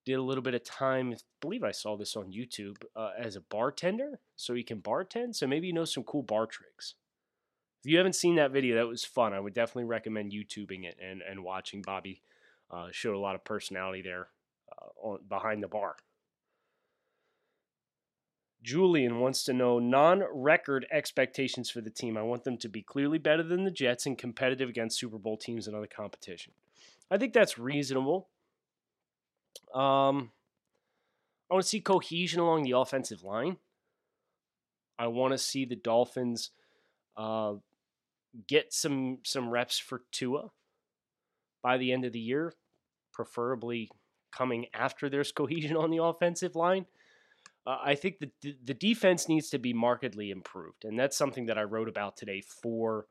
did 0.04 0.16
a 0.16 0.22
little 0.22 0.42
bit 0.42 0.52
of 0.52 0.64
time. 0.64 1.14
I 1.14 1.16
believe 1.40 1.64
I 1.64 1.72
saw 1.72 1.96
this 1.96 2.14
on 2.14 2.30
YouTube 2.30 2.76
uh, 2.94 3.12
as 3.18 3.36
a 3.36 3.40
bartender, 3.40 4.20
so 4.36 4.52
he 4.52 4.64
can 4.64 4.82
bartend. 4.82 5.34
So 5.34 5.46
maybe 5.46 5.68
he 5.68 5.72
knows 5.72 5.94
some 5.94 6.04
cool 6.04 6.22
bar 6.22 6.44
tricks. 6.44 6.94
If 7.82 7.90
you 7.90 7.96
haven't 7.96 8.14
seen 8.14 8.36
that 8.36 8.52
video, 8.52 8.76
that 8.76 8.86
was 8.86 9.04
fun. 9.04 9.32
I 9.32 9.40
would 9.40 9.54
definitely 9.54 9.84
recommend 9.84 10.30
YouTubing 10.30 10.84
it 10.84 10.98
and, 11.02 11.20
and 11.20 11.42
watching 11.42 11.82
Bobby 11.82 12.22
uh, 12.70 12.88
show 12.92 13.14
a 13.14 13.18
lot 13.18 13.34
of 13.34 13.42
personality 13.42 14.02
there 14.02 14.28
uh, 14.70 14.86
on, 15.00 15.18
behind 15.28 15.64
the 15.64 15.68
bar. 15.68 15.96
Julian 18.62 19.18
wants 19.18 19.42
to 19.44 19.52
know 19.52 19.80
non 19.80 20.22
record 20.32 20.86
expectations 20.92 21.68
for 21.68 21.80
the 21.80 21.90
team. 21.90 22.16
I 22.16 22.22
want 22.22 22.44
them 22.44 22.56
to 22.58 22.68
be 22.68 22.82
clearly 22.82 23.18
better 23.18 23.42
than 23.42 23.64
the 23.64 23.72
Jets 23.72 24.06
and 24.06 24.16
competitive 24.16 24.68
against 24.68 25.00
Super 25.00 25.18
Bowl 25.18 25.36
teams 25.36 25.66
and 25.66 25.74
other 25.74 25.88
competition. 25.88 26.52
I 27.10 27.18
think 27.18 27.32
that's 27.32 27.58
reasonable. 27.58 28.28
Um, 29.74 30.30
I 31.50 31.54
want 31.54 31.64
to 31.64 31.68
see 31.68 31.80
cohesion 31.80 32.38
along 32.38 32.62
the 32.62 32.78
offensive 32.78 33.24
line. 33.24 33.56
I 34.98 35.08
want 35.08 35.32
to 35.32 35.38
see 35.38 35.64
the 35.64 35.74
Dolphins 35.74 36.50
uh, 37.16 37.54
get 38.46 38.72
some 38.72 39.18
some 39.24 39.50
reps 39.50 39.78
for 39.78 40.02
Tua 40.10 40.50
by 41.62 41.78
the 41.78 41.92
end 41.92 42.04
of 42.04 42.12
the 42.12 42.20
year, 42.20 42.54
preferably 43.12 43.90
coming 44.36 44.66
after 44.74 45.08
there's 45.08 45.32
cohesion 45.32 45.76
on 45.76 45.90
the 45.90 46.02
offensive 46.02 46.56
line. 46.56 46.86
Uh, 47.66 47.76
I 47.82 47.94
think 47.94 48.18
the 48.18 48.56
the 48.64 48.74
defense 48.74 49.28
needs 49.28 49.50
to 49.50 49.58
be 49.58 49.72
markedly 49.72 50.30
improved, 50.30 50.84
and 50.84 50.98
that's 50.98 51.16
something 51.16 51.46
that 51.46 51.58
I 51.58 51.62
wrote 51.62 51.88
about 51.88 52.16
today 52.16 52.42
for 52.62 53.06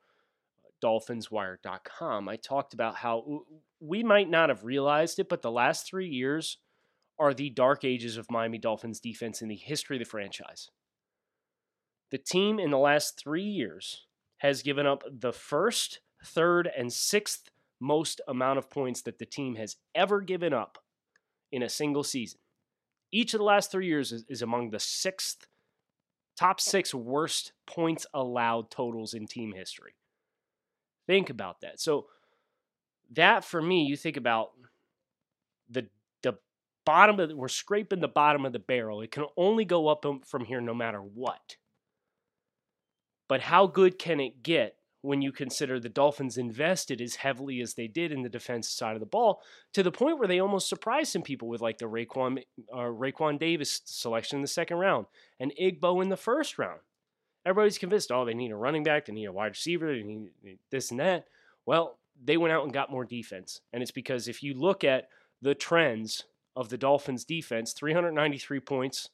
DolphinsWire.com. 0.84 2.28
I 2.28 2.36
talked 2.36 2.74
about 2.74 2.96
how 2.96 3.44
we 3.80 4.04
might 4.04 4.30
not 4.30 4.50
have 4.50 4.66
realized 4.66 5.20
it, 5.20 5.30
but 5.30 5.42
the 5.42 5.52
last 5.52 5.88
three 5.88 6.10
years 6.10 6.58
are 7.20 7.34
the 7.34 7.50
dark 7.50 7.86
ages 7.86 8.18
of 8.18 8.32
Miami 8.32 8.58
Dolphins 8.58 9.00
defense 9.00 9.42
in 9.42 9.48
the 9.48 9.56
history 9.56 9.98
of 9.98 10.00
the 10.00 10.10
franchise. 10.10 10.70
The 12.10 12.18
team 12.18 12.60
in 12.60 12.72
the 12.72 12.78
last 12.78 13.18
three 13.22 13.44
years 13.44 14.08
has 14.42 14.64
given 14.64 14.88
up 14.88 15.04
the 15.08 15.32
first, 15.32 16.00
third, 16.26 16.68
and 16.76 16.92
sixth 16.92 17.52
most 17.80 18.22
amount 18.28 18.58
of 18.58 18.72
points 18.72 19.04
that 19.04 19.20
the 19.20 19.26
team 19.26 19.54
has 19.54 19.76
ever 19.94 20.20
given 20.20 20.52
up 20.52 20.80
in 21.52 21.62
a 21.62 21.70
single 21.70 22.04
season. 22.04 22.40
Each 23.12 23.36
of 23.36 23.38
the 23.38 23.44
last 23.44 23.72
three 23.72 23.86
years 23.86 24.12
is, 24.12 24.26
is 24.28 24.42
among 24.42 24.72
the 24.72 24.80
sixth, 24.80 25.46
top 26.36 26.60
six 26.60 26.92
worst 26.92 27.52
points 27.68 28.08
allowed 28.16 28.72
totals 28.72 29.14
in 29.14 29.28
team 29.28 29.54
history. 29.56 29.94
Think 31.06 31.30
about 31.30 31.62
that. 31.62 31.80
So, 31.80 32.08
that 33.14 33.46
for 33.46 33.62
me, 33.62 33.84
you 33.84 33.96
think 33.96 34.18
about 34.18 34.52
the 35.70 35.88
the 36.24 36.40
bottom 36.84 37.20
of 37.20 37.30
the, 37.30 37.36
we're 37.36 37.48
scraping 37.48 38.00
the 38.00 38.08
bottom 38.08 38.46
of 38.46 38.54
the 38.54 38.60
barrel. 38.60 39.02
It 39.02 39.12
can 39.12 39.26
only 39.38 39.66
go 39.66 39.88
up 39.88 40.04
um, 40.04 40.22
from 40.26 40.46
here 40.46 40.62
no 40.62 40.74
matter 40.74 41.00
what. 41.00 41.58
But 43.32 43.40
how 43.40 43.66
good 43.66 43.98
can 43.98 44.20
it 44.20 44.44
get 44.44 44.76
when 45.04 45.22
you 45.22 45.32
consider 45.32 45.80
the 45.80 45.88
Dolphins 45.88 46.38
invested 46.38 47.00
as 47.00 47.16
heavily 47.16 47.62
as 47.62 47.76
they 47.76 47.88
did 47.88 48.12
in 48.12 48.24
the 48.24 48.28
defensive 48.28 48.74
side 48.74 48.94
of 48.94 49.00
the 49.00 49.06
ball 49.06 49.42
to 49.72 49.82
the 49.82 49.90
point 49.90 50.20
where 50.20 50.28
they 50.28 50.42
almost 50.42 50.68
surprised 50.68 51.14
some 51.14 51.22
people 51.22 51.48
with 51.48 51.62
like 51.62 51.78
the 51.78 51.86
Raekwon, 51.86 52.44
uh, 52.74 52.78
Raekwon 52.80 53.40
Davis 53.40 53.84
selection 53.86 54.36
in 54.36 54.42
the 54.42 54.50
second 54.50 54.80
round 54.80 55.06
and 55.40 55.54
Igbo 55.58 56.04
in 56.04 56.10
the 56.10 56.18
first 56.18 56.60
round. 56.60 56.82
Everybody's 57.46 57.78
convinced, 57.78 58.12
oh, 58.12 58.26
they 58.26 58.34
need 58.34 58.52
a 58.52 58.56
running 58.58 58.84
back, 58.84 59.06
they 59.06 59.14
need 59.14 59.28
a 59.28 59.32
wide 59.32 59.52
receiver, 59.52 59.96
they 59.96 60.04
need 60.04 60.32
this 60.70 60.92
and 60.92 61.00
that. 61.00 61.24
Well, 61.66 62.00
they 62.22 62.36
went 62.36 62.52
out 62.52 62.66
and 62.66 62.74
got 62.74 62.92
more 62.92 63.06
defense. 63.06 63.62
And 63.72 63.82
it's 63.82 63.92
because 63.92 64.28
if 64.28 64.44
you 64.44 64.56
look 64.56 64.84
at 64.84 65.08
the 65.42 65.56
trends 65.56 66.26
of 66.54 66.68
the 66.68 66.78
Dolphins 66.78 67.24
defense 67.24 67.72
393 67.72 68.60
points, 68.60 69.10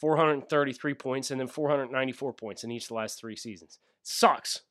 433 0.00 0.94
points, 0.94 1.30
and 1.30 1.40
then 1.40 1.48
494 1.48 2.32
points 2.34 2.64
in 2.64 2.70
each 2.70 2.84
of 2.84 2.88
the 2.88 2.94
last 2.94 3.18
three 3.18 3.36
seasons. 3.36 3.78
Sucks. 4.02 4.62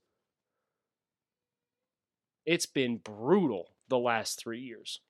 It's 2.46 2.66
been 2.66 2.98
brutal 2.98 3.70
the 3.90 3.98
last 3.98 4.40
three 4.40 4.60
years. 4.60 5.02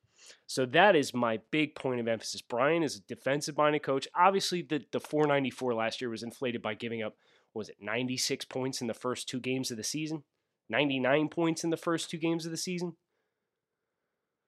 So 0.47 0.65
that 0.67 0.95
is 0.95 1.13
my 1.13 1.39
big 1.51 1.75
point 1.75 1.99
of 1.99 2.08
emphasis. 2.08 2.41
Brian 2.41 2.84
is 2.84 2.95
a 2.95 3.01
defensive 3.01 3.58
minded 3.58 3.84
coach. 3.84 4.08
Obviously, 4.15 4.62
the, 4.62 4.84
the 4.91 4.99
494 4.99 5.73
last 5.73 6.01
year 6.01 6.10
was 6.10 6.23
inflated 6.23 6.62
by 6.62 6.73
giving 6.73 7.04
up, 7.04 7.15
was 7.54 7.69
it 7.69 7.78
96 7.80 8.45
points 8.45 8.82
in 8.82 8.88
the 8.88 8.93
first 8.93 9.28
two 9.28 9.39
games 9.39 9.71
of 9.71 9.78
the 9.78 9.84
season? 9.84 10.23
99 10.69 11.30
points 11.30 11.63
in 11.63 11.69
the 11.69 11.78
first 11.78 12.10
two 12.10 12.17
games 12.17 12.45
of 12.45 12.51
the 12.51 12.58
season? 12.58 12.95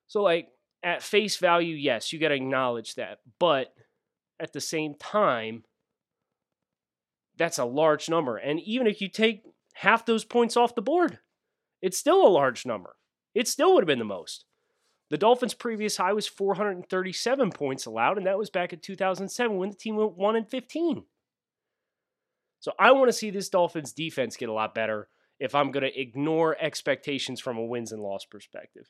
So, 0.07 0.23
like, 0.23 0.47
at 0.83 1.03
face 1.03 1.37
value, 1.37 1.75
yes, 1.75 2.11
you 2.11 2.19
got 2.19 2.29
to 2.29 2.35
acknowledge 2.35 2.95
that. 2.95 3.19
But 3.39 3.73
at 4.39 4.53
the 4.53 4.61
same 4.61 4.95
time, 4.95 5.63
that's 7.37 7.57
a 7.57 7.65
large 7.65 8.09
number. 8.09 8.37
And 8.37 8.59
even 8.61 8.87
if 8.87 9.01
you 9.01 9.09
take 9.09 9.43
half 9.75 10.05
those 10.05 10.25
points 10.25 10.57
off 10.57 10.75
the 10.75 10.81
board, 10.81 11.19
it's 11.81 11.97
still 11.97 12.25
a 12.25 12.29
large 12.29 12.65
number. 12.65 12.95
It 13.35 13.47
still 13.47 13.73
would 13.73 13.83
have 13.83 13.87
been 13.87 13.99
the 13.99 14.05
most. 14.05 14.45
The 15.09 15.17
Dolphins' 15.17 15.53
previous 15.53 15.97
high 15.97 16.13
was 16.13 16.27
437 16.27 17.51
points 17.51 17.85
allowed, 17.85 18.17
and 18.17 18.27
that 18.27 18.37
was 18.37 18.49
back 18.49 18.73
in 18.73 18.79
2007 18.79 19.57
when 19.57 19.69
the 19.69 19.75
team 19.75 19.95
went 19.95 20.17
1 20.17 20.35
and 20.35 20.49
15. 20.49 21.03
So 22.59 22.73
I 22.79 22.91
want 22.91 23.07
to 23.07 23.13
see 23.13 23.29
this 23.29 23.49
Dolphins 23.49 23.93
defense 23.93 24.35
get 24.35 24.49
a 24.49 24.53
lot 24.53 24.75
better 24.75 25.07
if 25.39 25.53
I'm 25.53 25.71
going 25.71 25.83
to 25.83 25.99
ignore 25.99 26.57
expectations 26.59 27.39
from 27.39 27.57
a 27.57 27.65
wins 27.65 27.91
and 27.91 28.01
loss 28.01 28.25
perspective. 28.25 28.89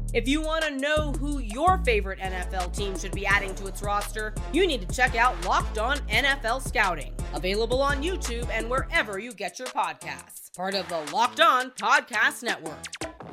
If 0.13 0.27
you 0.27 0.41
want 0.41 0.65
to 0.65 0.77
know 0.77 1.13
who 1.13 1.39
your 1.39 1.77
favorite 1.85 2.19
NFL 2.19 2.75
team 2.75 2.99
should 2.99 3.13
be 3.13 3.25
adding 3.25 3.55
to 3.55 3.67
its 3.67 3.81
roster, 3.81 4.33
you 4.51 4.67
need 4.67 4.81
to 4.81 4.93
check 4.93 5.15
out 5.15 5.45
Locked 5.45 5.77
On 5.77 5.97
NFL 6.09 6.67
Scouting, 6.67 7.15
available 7.33 7.81
on 7.81 8.03
YouTube 8.03 8.49
and 8.51 8.69
wherever 8.69 9.19
you 9.19 9.31
get 9.31 9.57
your 9.57 9.69
podcasts. 9.69 10.53
Part 10.53 10.75
of 10.75 10.89
the 10.89 10.99
Locked 11.13 11.39
On 11.39 11.71
Podcast 11.71 12.43
Network. 12.43 12.83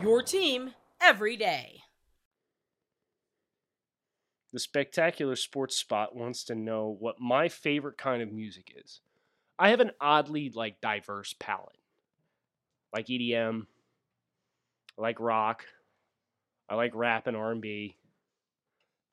Your 0.01 0.23
team 0.23 0.71
every 1.01 1.37
day. 1.37 1.81
The 4.53 4.61
Spectacular 4.61 5.35
Sports 5.35 5.75
Spot 5.75 6.15
wants 6.15 6.45
to 6.45 6.55
know 6.55 6.97
what 6.97 7.21
my 7.21 7.49
favorite 7.49 7.99
kind 7.99 8.23
of 8.23 8.33
music 8.33 8.73
is. 8.77 9.01
I 9.59 9.71
have 9.71 9.81
an 9.81 9.91
oddly 10.01 10.53
like 10.55 10.81
diverse 10.81 11.35
palette. 11.41 11.75
Like 12.95 13.09
EDM, 13.09 13.67
like 14.97 15.19
rock, 15.19 15.65
I 16.69 16.75
like 16.75 16.95
rap 16.95 17.27
and 17.27 17.37
R&B. 17.37 17.97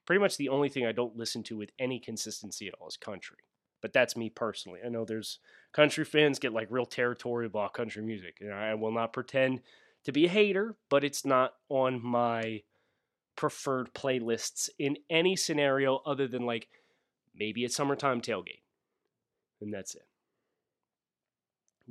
Pretty 0.06 0.20
much 0.20 0.38
the 0.38 0.50
only 0.50 0.70
thing 0.70 0.86
I 0.86 0.91
don't 0.91 1.18
listen 1.18 1.44
to 1.44 1.58
with 1.58 1.72
any 1.80 2.00
consistency 2.00 2.68
at 2.68 2.76
all 2.80 2.88
is 2.88 2.98
country. 2.98 3.38
But 3.82 3.94
that's 3.94 4.18
me 4.18 4.30
personally. 4.30 4.80
I 4.86 4.89
know 4.89 5.06
there's 5.06 5.39
country 5.74 6.06
fans 6.06 6.39
get 6.39 6.54
like 6.54 6.68
real 6.70 6.86
territorial 6.86 7.50
about 7.50 7.74
country 7.74 8.04
music, 8.04 8.38
and 8.41 8.54
I 8.54 8.74
will 8.74 8.91
not 8.91 9.13
pretend 9.13 9.62
to 10.04 10.12
be 10.12 10.26
a 10.26 10.30
hater, 10.30 10.76
but 10.89 11.04
it's 11.04 11.26
not 11.26 11.56
on 11.70 12.04
my 12.04 12.62
preferred 13.36 13.94
playlists 13.94 14.70
in 14.80 14.98
any 15.10 15.36
scenario 15.36 16.02
other 16.06 16.28
than 16.28 16.46
like 16.46 16.68
maybe 17.38 17.63
it's 17.63 17.76
summertime 17.76 18.22
tailgate. 18.22 18.62
And 19.62 19.74
that's 19.74 19.96
it. 19.96 20.06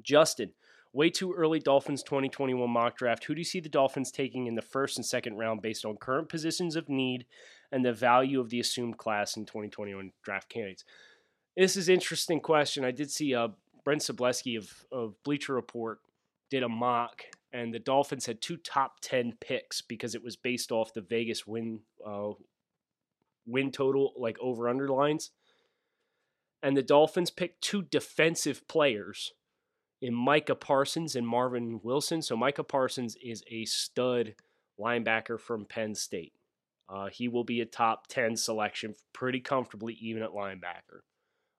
Justin, 0.03 0.51
Way 0.95 1.11
too 1.11 1.33
early 1.33 1.59
Dolphins 1.59 2.05
2021 2.05 2.71
mock 2.71 2.97
draft. 2.97 3.25
Who 3.25 3.35
do 3.35 3.41
you 3.41 3.45
see 3.45 3.59
the 3.59 3.69
Dolphins 3.69 4.13
taking 4.13 4.47
in 4.47 4.55
the 4.55 4.63
first 4.63 4.97
and 4.97 5.05
second 5.05 5.37
round 5.37 5.61
based 5.61 5.85
on 5.85 5.97
current 5.97 6.29
positions 6.29 6.77
of 6.77 6.89
need 6.89 7.27
and 7.73 7.85
the 7.85 7.93
value 7.93 8.39
of 8.41 8.49
the 8.49 8.61
assumed 8.61 8.97
class 8.97 9.37
in 9.37 9.45
2021 9.45 10.13
draft 10.23 10.49
candidates? 10.49 10.85
This 11.57 11.77
is 11.77 11.89
interesting 11.89 12.39
question. 12.39 12.85
I 12.85 12.93
did 12.93 13.11
see 13.11 13.35
uh, 13.35 13.49
Brent 13.85 14.03
Sobleski 14.03 14.57
of, 14.57 14.71
of 14.93 15.21
Bleacher 15.25 15.55
Report 15.55 15.99
did 16.49 16.63
a 16.63 16.69
mock, 16.69 17.25
and 17.53 17.75
the 17.75 17.81
Dolphins 17.81 18.27
had 18.27 18.41
two 18.41 18.57
top 18.57 19.01
10 19.01 19.39
picks 19.41 19.83
because 19.83 20.15
it 20.15 20.23
was 20.23 20.37
based 20.37 20.71
off 20.71 20.95
the 20.95 21.01
Vegas 21.01 21.45
win 21.45 21.81
uh, 22.07 22.31
win 23.47 23.73
total, 23.73 24.13
like 24.17 24.37
over 24.41 24.69
underlines. 24.69 25.33
And 26.63 26.77
the 26.77 26.83
Dolphins 26.83 27.33
picked 27.33 27.63
two 27.63 27.83
defensive 27.83 28.69
players 28.69 29.33
in 30.05 30.13
Micah 30.15 30.55
Parsons 30.55 31.17
and 31.17 31.27
Marvin 31.27 31.81
Wilson. 31.83 32.21
So 32.21 32.37
Micah 32.37 32.63
Parsons 32.63 33.17
is 33.23 33.43
a 33.51 33.65
stud 33.65 34.35
linebacker 34.79 35.41
from 35.41 35.65
Penn 35.65 35.95
State. 35.95 36.35
Uh, 36.91 37.07
he 37.07 37.27
will 37.27 37.43
be 37.43 37.63
a 37.63 37.67
top 37.67 38.07
10 38.09 38.37
selection 38.37 38.95
pretty 39.15 39.41
comfortably, 39.41 39.95
even 39.95 40.23
at 40.23 40.33
linebacker. 40.33 41.01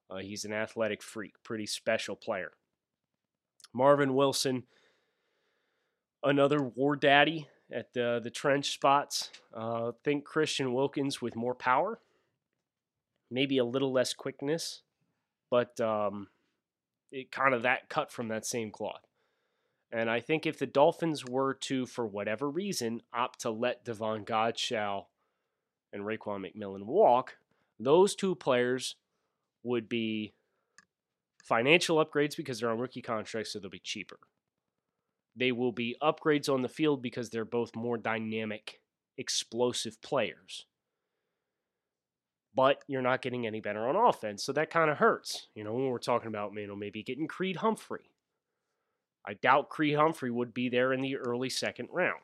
Uh, 0.08 0.18
he's 0.18 0.44
an 0.44 0.52
athletic 0.52 1.02
freak, 1.02 1.32
pretty 1.42 1.66
special 1.66 2.14
player. 2.14 2.52
Marvin 3.74 4.14
Wilson, 4.14 4.62
another 6.22 6.62
war 6.62 6.94
daddy 6.94 7.48
at 7.72 7.92
the, 7.94 8.20
the 8.22 8.30
trench 8.30 8.70
spots. 8.70 9.32
Uh, 9.52 9.90
think 10.04 10.24
Christian 10.24 10.72
Wilkins 10.72 11.20
with 11.20 11.34
more 11.34 11.56
power, 11.56 11.98
maybe 13.28 13.58
a 13.58 13.64
little 13.64 13.92
less 13.92 14.14
quickness, 14.14 14.82
but 15.50 15.80
um, 15.80 16.28
it, 17.10 17.30
kind 17.30 17.54
of 17.54 17.62
that 17.62 17.88
cut 17.88 18.10
from 18.10 18.28
that 18.28 18.46
same 18.46 18.70
cloth. 18.70 19.06
And 19.92 20.10
I 20.10 20.20
think 20.20 20.46
if 20.46 20.58
the 20.58 20.66
Dolphins 20.66 21.24
were 21.24 21.54
to, 21.54 21.86
for 21.86 22.06
whatever 22.06 22.50
reason, 22.50 23.02
opt 23.14 23.40
to 23.40 23.50
let 23.50 23.84
Davon 23.84 24.24
Godchaux 24.24 25.06
and 25.92 26.02
Raekwon 26.02 26.44
McMillan 26.44 26.84
walk, 26.84 27.36
those 27.78 28.14
two 28.14 28.34
players 28.34 28.96
would 29.62 29.88
be 29.88 30.34
financial 31.42 32.04
upgrades 32.04 32.36
because 32.36 32.60
they're 32.60 32.70
on 32.70 32.78
rookie 32.78 33.02
contracts, 33.02 33.52
so 33.52 33.58
they'll 33.58 33.70
be 33.70 33.78
cheaper. 33.78 34.18
They 35.36 35.52
will 35.52 35.72
be 35.72 35.96
upgrades 36.02 36.52
on 36.52 36.62
the 36.62 36.68
field 36.68 37.02
because 37.02 37.30
they're 37.30 37.44
both 37.44 37.76
more 37.76 37.96
dynamic, 37.96 38.80
explosive 39.16 40.00
players 40.02 40.66
but 42.56 42.82
you're 42.88 43.02
not 43.02 43.20
getting 43.20 43.46
any 43.46 43.60
better 43.60 43.86
on 43.86 43.96
offense. 43.96 44.42
So 44.42 44.52
that 44.54 44.70
kind 44.70 44.90
of 44.90 44.96
hurts. 44.96 45.48
You 45.54 45.62
know, 45.62 45.74
when 45.74 45.90
we're 45.90 45.98
talking 45.98 46.28
about, 46.28 46.54
you 46.54 46.66
know, 46.66 46.74
maybe 46.74 47.02
getting 47.02 47.28
Creed 47.28 47.56
Humphrey. 47.56 48.10
I 49.28 49.34
doubt 49.34 49.68
Creed 49.68 49.96
Humphrey 49.96 50.30
would 50.30 50.54
be 50.54 50.70
there 50.70 50.92
in 50.92 51.02
the 51.02 51.18
early 51.18 51.50
second 51.50 51.88
round. 51.92 52.22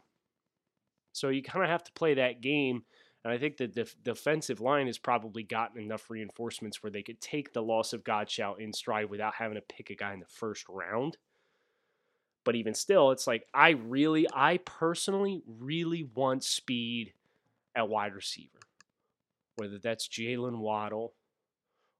So 1.12 1.28
you 1.28 1.42
kind 1.42 1.62
of 1.62 1.70
have 1.70 1.84
to 1.84 1.92
play 1.92 2.14
that 2.14 2.40
game. 2.40 2.84
And 3.24 3.32
I 3.32 3.38
think 3.38 3.58
that 3.58 3.74
the 3.74 3.82
def- 3.82 4.02
defensive 4.02 4.60
line 4.60 4.86
has 4.86 4.98
probably 4.98 5.42
gotten 5.42 5.80
enough 5.80 6.08
reinforcements 6.08 6.82
where 6.82 6.90
they 6.90 7.02
could 7.02 7.20
take 7.20 7.52
the 7.52 7.62
loss 7.62 7.92
of 7.92 8.02
Godchaux 8.02 8.58
in 8.58 8.72
stride 8.72 9.10
without 9.10 9.34
having 9.34 9.56
to 9.56 9.60
pick 9.60 9.90
a 9.90 9.94
guy 9.94 10.14
in 10.14 10.20
the 10.20 10.26
first 10.26 10.64
round. 10.68 11.18
But 12.44 12.56
even 12.56 12.74
still, 12.74 13.10
it's 13.10 13.26
like 13.26 13.44
I 13.52 13.70
really, 13.70 14.26
I 14.32 14.56
personally 14.56 15.42
really 15.46 16.08
want 16.14 16.42
speed 16.42 17.12
at 17.76 17.88
wide 17.88 18.14
receiver 18.14 18.61
whether 19.56 19.78
that's 19.78 20.08
Jaylen 20.08 20.58
Waddle 20.58 21.14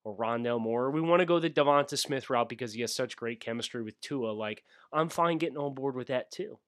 or 0.05 0.17
Rondale 0.17 0.61
Moore. 0.61 0.91
We 0.91 1.01
want 1.01 1.21
to 1.21 1.27
go 1.27 1.39
the 1.39 1.51
DeVonta 1.51 1.97
Smith 1.97 2.29
route 2.31 2.49
because 2.49 2.73
he 2.73 2.81
has 2.81 2.95
such 2.95 3.17
great 3.17 3.41
chemistry 3.41 3.83
with 3.83 4.01
Tua. 4.01 4.33
Like, 4.33 4.65
I'm 4.93 5.09
fine 5.09 5.39
getting 5.39 5.59
on 5.59 5.75
board 5.75 5.95
with 5.95 6.09
that 6.09 6.31
too. 6.31 6.59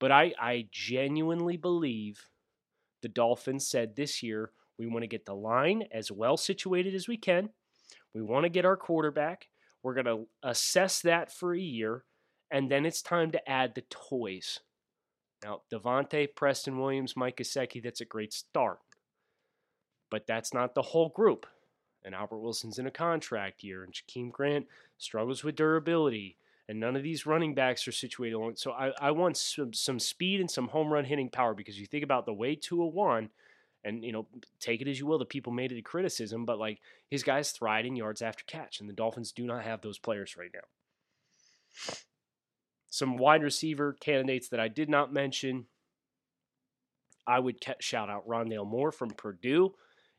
But 0.00 0.10
I, 0.10 0.32
I 0.40 0.68
genuinely 0.72 1.56
believe 1.56 2.28
the 3.02 3.08
Dolphins 3.08 3.68
said 3.68 3.94
this 3.94 4.22
year 4.22 4.50
we 4.78 4.86
want 4.86 5.02
to 5.02 5.08
get 5.08 5.26
the 5.26 5.34
line 5.34 5.84
as 5.92 6.10
well 6.10 6.36
situated 6.36 6.94
as 6.94 7.06
we 7.06 7.16
can. 7.16 7.50
We 8.14 8.22
want 8.22 8.44
to 8.44 8.50
get 8.50 8.64
our 8.64 8.76
quarterback. 8.76 9.48
We're 9.82 9.94
going 9.94 10.06
to 10.06 10.26
assess 10.42 11.00
that 11.02 11.32
for 11.32 11.54
a 11.54 11.60
year, 11.60 12.04
and 12.50 12.70
then 12.70 12.86
it's 12.86 13.02
time 13.02 13.32
to 13.32 13.48
add 13.48 13.74
the 13.74 13.84
toys. 13.90 14.60
Now, 15.44 15.62
DeVante, 15.72 16.28
Preston 16.34 16.78
Williams, 16.78 17.16
Mike 17.16 17.38
Gesicki, 17.38 17.82
that's 17.82 18.00
a 18.00 18.06
great 18.06 18.32
start. 18.32 18.78
But 20.12 20.26
that's 20.26 20.52
not 20.52 20.74
the 20.74 20.82
whole 20.82 21.08
group. 21.08 21.46
And 22.04 22.14
Albert 22.14 22.40
Wilson's 22.40 22.78
in 22.78 22.86
a 22.86 22.90
contract 22.90 23.64
year, 23.64 23.82
and 23.82 23.94
Jakeem 23.94 24.30
Grant 24.30 24.66
struggles 24.98 25.42
with 25.42 25.56
durability, 25.56 26.36
and 26.68 26.78
none 26.78 26.96
of 26.96 27.02
these 27.02 27.24
running 27.24 27.54
backs 27.54 27.88
are 27.88 27.92
situated 27.92 28.34
along. 28.34 28.56
So 28.56 28.72
I, 28.72 28.92
I 29.00 29.10
want 29.12 29.38
some, 29.38 29.72
some 29.72 29.98
speed 29.98 30.40
and 30.40 30.50
some 30.50 30.68
home 30.68 30.92
run 30.92 31.06
hitting 31.06 31.30
power 31.30 31.54
because 31.54 31.80
you 31.80 31.86
think 31.86 32.04
about 32.04 32.26
the 32.26 32.34
way 32.34 32.54
201, 32.54 33.30
and 33.84 34.04
you 34.04 34.12
know, 34.12 34.26
take 34.60 34.82
it 34.82 34.88
as 34.88 35.00
you 35.00 35.06
will, 35.06 35.18
the 35.18 35.24
people 35.24 35.50
made 35.50 35.72
it 35.72 35.78
a 35.78 35.82
criticism, 35.82 36.44
but 36.44 36.58
like 36.58 36.82
his 37.08 37.22
guys 37.22 37.50
thrive 37.50 37.86
in 37.86 37.96
yards 37.96 38.20
after 38.20 38.44
catch, 38.44 38.80
and 38.80 38.90
the 38.90 38.94
Dolphins 38.94 39.32
do 39.32 39.46
not 39.46 39.64
have 39.64 39.80
those 39.80 39.98
players 39.98 40.36
right 40.36 40.50
now. 40.52 41.94
Some 42.90 43.16
wide 43.16 43.42
receiver 43.42 43.96
candidates 43.98 44.50
that 44.50 44.60
I 44.60 44.68
did 44.68 44.90
not 44.90 45.10
mention. 45.10 45.68
I 47.26 47.38
would 47.38 47.64
shout 47.78 48.10
out 48.10 48.28
Rondale 48.28 48.66
Moore 48.66 48.92
from 48.92 49.12
Purdue 49.12 49.72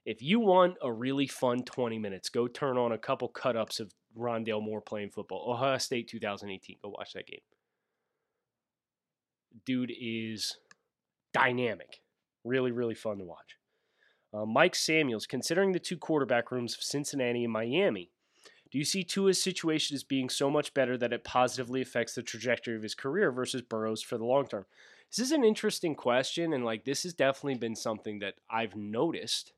If 0.05 0.21
you 0.21 0.39
want 0.39 0.75
a 0.81 0.91
really 0.91 1.27
fun 1.27 1.63
20 1.63 1.97
minutes, 1.97 2.29
go 2.29 2.47
turn 2.47 2.77
on 2.77 2.91
a 2.91 2.97
couple 2.97 3.29
cut 3.29 3.55
ups 3.55 3.79
of 3.79 3.91
Rondale 4.17 4.61
Moore 4.61 4.81
playing 4.81 5.11
football. 5.11 5.45
Ohio 5.49 5.77
State 5.77 6.07
2018. 6.09 6.77
Go 6.83 6.89
watch 6.89 7.13
that 7.13 7.27
game. 7.27 7.39
Dude 9.65 9.93
is 9.97 10.57
dynamic. 11.33 12.01
Really, 12.43 12.71
really 12.71 12.95
fun 12.95 13.19
to 13.19 13.23
watch. 13.23 13.57
Uh, 14.33 14.45
Mike 14.45 14.75
Samuels, 14.75 15.27
considering 15.27 15.71
the 15.71 15.79
two 15.79 15.97
quarterback 15.97 16.51
rooms 16.51 16.75
of 16.75 16.83
Cincinnati 16.83 17.43
and 17.43 17.53
Miami, 17.53 18.09
do 18.71 18.79
you 18.79 18.83
see 18.83 19.03
Tua's 19.03 19.41
situation 19.41 19.93
as 19.93 20.03
being 20.03 20.29
so 20.29 20.49
much 20.49 20.73
better 20.73 20.97
that 20.97 21.13
it 21.13 21.23
positively 21.23 21.81
affects 21.81 22.15
the 22.15 22.23
trajectory 22.23 22.75
of 22.75 22.81
his 22.81 22.95
career 22.95 23.31
versus 23.31 23.61
Burrow's 23.61 24.01
for 24.01 24.17
the 24.17 24.25
long 24.25 24.47
term? 24.47 24.65
This 25.11 25.27
is 25.27 25.31
an 25.31 25.43
interesting 25.43 25.93
question, 25.93 26.53
and 26.53 26.65
like 26.65 26.83
this 26.83 27.03
has 27.03 27.13
definitely 27.13 27.59
been 27.59 27.75
something 27.75 28.17
that 28.19 28.33
I've 28.49 28.75
noticed 28.75 29.53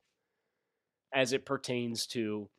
as 1.16 1.32
it 1.32 1.46
pertains 1.46 2.06
to 2.08 2.50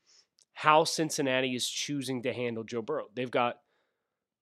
how 0.55 0.85
Cincinnati 0.85 1.55
is 1.55 1.69
choosing 1.69 2.23
to 2.23 2.33
handle 2.33 2.65
Joe 2.65 2.81
Burrow. 2.81 3.09
They've 3.15 3.31
got 3.31 3.59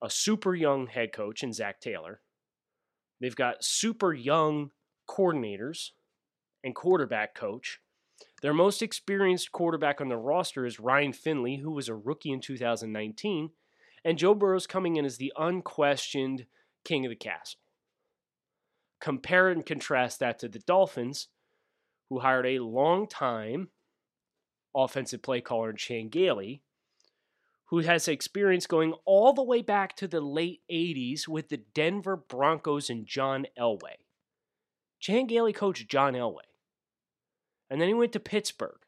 a 0.00 0.08
super 0.08 0.54
young 0.54 0.86
head 0.86 1.12
coach 1.12 1.42
in 1.42 1.52
Zac 1.52 1.80
Taylor. 1.80 2.20
They've 3.20 3.34
got 3.34 3.64
super 3.64 4.14
young 4.14 4.70
coordinators 5.08 5.90
and 6.62 6.74
quarterback 6.74 7.34
coach. 7.34 7.80
Their 8.42 8.54
most 8.54 8.80
experienced 8.80 9.50
quarterback 9.50 10.00
on 10.00 10.08
the 10.08 10.16
roster 10.16 10.64
is 10.64 10.78
Ryan 10.78 11.12
Finley, 11.12 11.56
who 11.56 11.72
was 11.72 11.88
a 11.88 11.94
rookie 11.94 12.30
in 12.30 12.40
2019, 12.40 13.50
and 14.04 14.18
Joe 14.18 14.34
Burrow's 14.34 14.66
coming 14.68 14.96
in 14.96 15.04
as 15.04 15.16
the 15.16 15.32
unquestioned 15.36 16.46
king 16.84 17.04
of 17.04 17.10
the 17.10 17.16
castle. 17.16 17.58
Compare 19.00 19.48
and 19.48 19.66
contrast 19.66 20.20
that 20.20 20.38
to 20.38 20.48
the 20.48 20.60
Dolphins, 20.60 21.28
who 22.08 22.20
hired 22.20 22.46
a 22.46 22.60
long 22.60 23.08
time 23.08 23.70
offensive 24.74 25.22
play 25.22 25.40
caller 25.40 25.70
in 25.70 25.76
Chan 25.76 26.08
Gailey, 26.08 26.62
who 27.66 27.78
has 27.78 28.08
experience 28.08 28.66
going 28.66 28.94
all 29.04 29.32
the 29.32 29.42
way 29.42 29.62
back 29.62 29.96
to 29.96 30.08
the 30.08 30.20
late 30.20 30.60
80s 30.70 31.26
with 31.26 31.48
the 31.48 31.56
Denver 31.56 32.16
Broncos 32.16 32.90
and 32.90 33.06
John 33.06 33.46
Elway. 33.58 33.96
Chan 35.00 35.26
Gailey 35.26 35.52
coached 35.52 35.88
John 35.88 36.14
Elway. 36.14 36.48
And 37.70 37.80
then 37.80 37.88
he 37.88 37.94
went 37.94 38.12
to 38.12 38.20
Pittsburgh. 38.20 38.78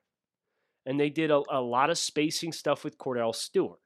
And 0.84 1.00
they 1.00 1.10
did 1.10 1.30
a, 1.30 1.42
a 1.50 1.60
lot 1.60 1.90
of 1.90 1.98
spacing 1.98 2.52
stuff 2.52 2.84
with 2.84 2.98
Kordell 2.98 3.34
Stewart. 3.34 3.80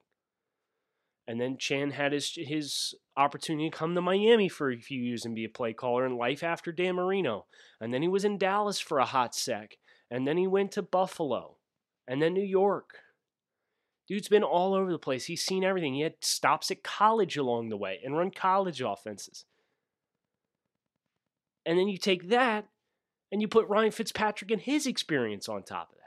And 1.27 1.41
then 1.41 1.57
Chan 1.57 1.93
had 1.93 2.13
his 2.13 2.35
his 2.35 2.95
opportunity 3.17 3.71
to 3.71 3.77
come 3.77 3.95
to 3.95 4.03
Miami 4.03 4.49
for 4.49 4.71
a 4.71 4.77
few 4.77 5.01
years 5.01 5.25
and 5.25 5.35
be 5.35 5.45
a 5.45 5.49
play 5.49 5.73
caller 5.73 6.05
in 6.05 6.17
life 6.17 6.43
after 6.43 6.73
Dan 6.73 6.97
Marino. 6.97 7.47
And 7.81 7.95
then 7.95 8.03
he 8.03 8.09
was 8.09 8.25
in 8.25 8.37
Dallas 8.37 8.81
for 8.81 8.99
a 8.99 9.05
hot 9.05 9.35
sec. 9.35 9.77
And 10.11 10.27
then 10.27 10.37
he 10.37 10.49
went 10.49 10.73
to 10.73 10.83
Buffalo. 10.83 11.57
And 12.11 12.21
then 12.21 12.35
New 12.35 12.43
York. 12.43 12.99
Dude's 14.09 14.29
been 14.29 14.43
all 14.43 14.75
over 14.75 14.91
the 14.91 14.99
place. 14.99 15.27
He's 15.27 15.45
seen 15.45 15.63
everything. 15.63 15.95
He 15.95 16.01
had 16.01 16.15
stops 16.21 16.73
at 16.73 16.83
college 16.83 17.37
along 17.37 17.69
the 17.69 17.77
way 17.77 18.01
and 18.05 18.17
run 18.17 18.33
college 18.33 18.81
offenses. 18.81 19.45
And 21.65 21.79
then 21.79 21.87
you 21.87 21.99
take 21.99 22.31
that 22.31 22.67
and 23.31 23.41
you 23.41 23.47
put 23.47 23.69
Ryan 23.69 23.93
Fitzpatrick 23.93 24.51
and 24.51 24.61
his 24.61 24.89
experience 24.89 25.49
on 25.49 25.63
top 25.63 25.91
of 25.93 25.99
that. 25.99 26.01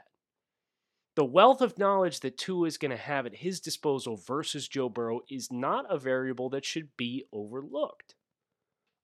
The 1.16 1.24
wealth 1.24 1.62
of 1.62 1.78
knowledge 1.78 2.20
that 2.20 2.36
Tua 2.36 2.66
is 2.66 2.76
going 2.76 2.90
to 2.90 2.98
have 2.98 3.24
at 3.24 3.36
his 3.36 3.58
disposal 3.58 4.18
versus 4.18 4.68
Joe 4.68 4.90
Burrow 4.90 5.20
is 5.30 5.50
not 5.50 5.86
a 5.88 5.96
variable 5.96 6.50
that 6.50 6.66
should 6.66 6.94
be 6.98 7.24
overlooked. 7.32 8.14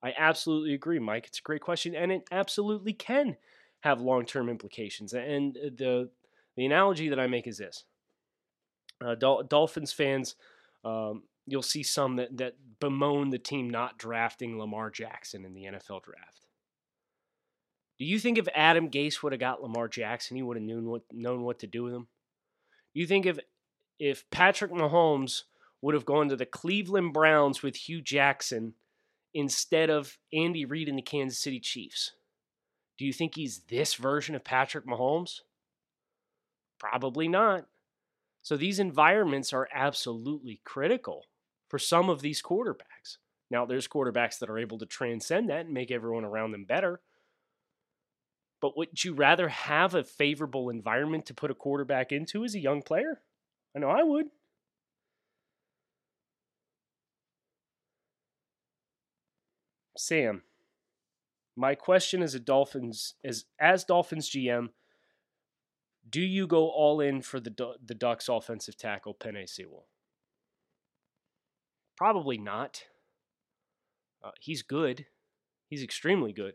I 0.02 0.12
absolutely 0.18 0.74
agree, 0.74 0.98
Mike. 0.98 1.28
It's 1.28 1.38
a 1.38 1.42
great 1.42 1.62
question, 1.62 1.94
and 1.94 2.12
it 2.12 2.28
absolutely 2.30 2.92
can 2.92 3.38
have 3.80 4.02
long 4.02 4.26
term 4.26 4.50
implications. 4.50 5.14
And 5.14 5.56
uh, 5.56 5.70
the, 5.74 6.10
the 6.56 6.66
analogy 6.66 7.08
that 7.08 7.20
I 7.20 7.26
make 7.26 7.46
is 7.46 7.58
this 7.58 7.84
uh, 9.04 9.14
Dol- 9.14 9.42
Dolphins 9.42 9.92
fans, 9.92 10.34
um, 10.84 11.22
you'll 11.46 11.62
see 11.62 11.82
some 11.82 12.16
that, 12.16 12.36
that 12.38 12.54
bemoan 12.80 13.30
the 13.30 13.38
team 13.38 13.70
not 13.70 13.98
drafting 13.98 14.58
Lamar 14.58 14.90
Jackson 14.90 15.44
in 15.44 15.54
the 15.54 15.64
NFL 15.64 16.02
draft. 16.02 16.46
Do 17.98 18.06
you 18.06 18.18
think 18.18 18.38
if 18.38 18.48
Adam 18.54 18.90
Gase 18.90 19.22
would 19.22 19.32
have 19.32 19.40
got 19.40 19.62
Lamar 19.62 19.88
Jackson, 19.88 20.36
he 20.36 20.42
would 20.42 20.56
have 20.56 20.64
known 20.64 20.86
what 20.86 21.02
known 21.12 21.42
what 21.42 21.58
to 21.58 21.66
do 21.66 21.82
with 21.82 21.92
him? 21.92 22.08
You 22.94 23.06
think 23.06 23.26
if 23.26 23.38
if 23.98 24.28
Patrick 24.30 24.72
Mahomes 24.72 25.42
would 25.82 25.94
have 25.94 26.06
gone 26.06 26.28
to 26.30 26.36
the 26.36 26.46
Cleveland 26.46 27.12
Browns 27.12 27.62
with 27.62 27.76
Hue 27.76 28.00
Jackson 28.00 28.74
instead 29.34 29.90
of 29.90 30.18
Andy 30.32 30.64
Reid 30.64 30.88
and 30.88 30.96
the 30.96 31.02
Kansas 31.02 31.38
City 31.38 31.60
Chiefs, 31.60 32.12
do 32.96 33.04
you 33.04 33.12
think 33.12 33.34
he's 33.34 33.60
this 33.68 33.94
version 33.94 34.34
of 34.34 34.44
Patrick 34.44 34.86
Mahomes? 34.86 35.40
Probably 36.80 37.28
not. 37.28 37.66
So 38.42 38.56
these 38.56 38.78
environments 38.80 39.52
are 39.52 39.68
absolutely 39.74 40.60
critical 40.64 41.26
for 41.68 41.78
some 41.78 42.10
of 42.10 42.22
these 42.22 42.42
quarterbacks. 42.42 43.18
Now, 43.50 43.66
there's 43.66 43.88
quarterbacks 43.88 44.38
that 44.40 44.50
are 44.50 44.58
able 44.58 44.78
to 44.78 44.86
transcend 44.86 45.50
that 45.50 45.66
and 45.66 45.74
make 45.74 45.90
everyone 45.90 46.24
around 46.24 46.52
them 46.52 46.64
better. 46.64 47.00
But 48.60 48.76
would 48.76 49.04
you 49.04 49.12
rather 49.14 49.48
have 49.48 49.94
a 49.94 50.04
favorable 50.04 50.70
environment 50.70 51.26
to 51.26 51.34
put 51.34 51.50
a 51.50 51.54
quarterback 51.54 52.12
into 52.12 52.44
as 52.44 52.54
a 52.54 52.60
young 52.60 52.82
player? 52.82 53.22
I 53.74 53.78
know 53.80 53.90
I 53.90 54.02
would. 54.02 54.30
Sam, 59.96 60.42
my 61.56 61.74
question 61.74 62.22
as 62.22 62.34
a 62.34 62.40
Dolphins 62.40 63.14
as 63.24 63.44
as 63.58 63.84
Dolphins 63.84 64.28
GM, 64.28 64.70
do 66.10 66.20
you 66.20 66.46
go 66.46 66.68
all 66.68 67.00
in 67.00 67.22
for 67.22 67.40
the 67.40 67.74
the 67.84 67.94
Ducks 67.94 68.28
offensive 68.28 68.76
tackle 68.76 69.14
Penei 69.14 69.48
Sewell? 69.48 69.86
Probably 71.96 72.38
not. 72.38 72.84
Uh, 74.22 74.30
he's 74.40 74.62
good. 74.62 75.06
He's 75.68 75.82
extremely 75.82 76.32
good 76.32 76.54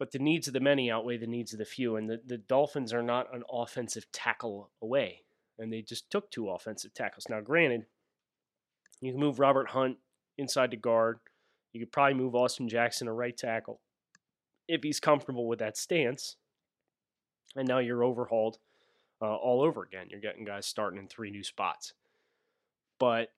but 0.00 0.12
the 0.12 0.18
needs 0.18 0.48
of 0.48 0.54
the 0.54 0.60
many 0.60 0.90
outweigh 0.90 1.18
the 1.18 1.26
needs 1.26 1.52
of 1.52 1.58
the 1.58 1.64
few. 1.66 1.96
And 1.96 2.08
the, 2.08 2.22
the 2.26 2.38
Dolphins 2.38 2.94
are 2.94 3.02
not 3.02 3.32
an 3.34 3.42
offensive 3.52 4.10
tackle 4.12 4.70
away. 4.80 5.20
And 5.58 5.70
they 5.70 5.82
just 5.82 6.10
took 6.10 6.30
two 6.30 6.48
offensive 6.48 6.94
tackles. 6.94 7.26
Now, 7.28 7.42
granted, 7.42 7.84
you 9.02 9.12
can 9.12 9.20
move 9.20 9.38
Robert 9.38 9.68
Hunt 9.68 9.98
inside 10.38 10.70
the 10.70 10.78
guard. 10.78 11.18
You 11.74 11.80
could 11.80 11.92
probably 11.92 12.14
move 12.14 12.34
Austin 12.34 12.66
Jackson 12.66 13.08
to 13.08 13.12
right 13.12 13.36
tackle 13.36 13.78
if 14.66 14.82
he's 14.82 15.00
comfortable 15.00 15.46
with 15.46 15.58
that 15.58 15.76
stance. 15.76 16.36
And 17.56 17.66
now 17.66 17.78
you're 17.78 18.04
overhauled 18.04 18.58
uh, 19.20 19.34
all 19.34 19.62
over 19.62 19.82
again. 19.82 20.06
You're 20.08 20.20
getting 20.20 20.44
guys 20.44 20.66
starting 20.66 20.98
in 20.98 21.08
three 21.08 21.30
new 21.30 21.42
spots. 21.42 21.92
But 22.98 23.30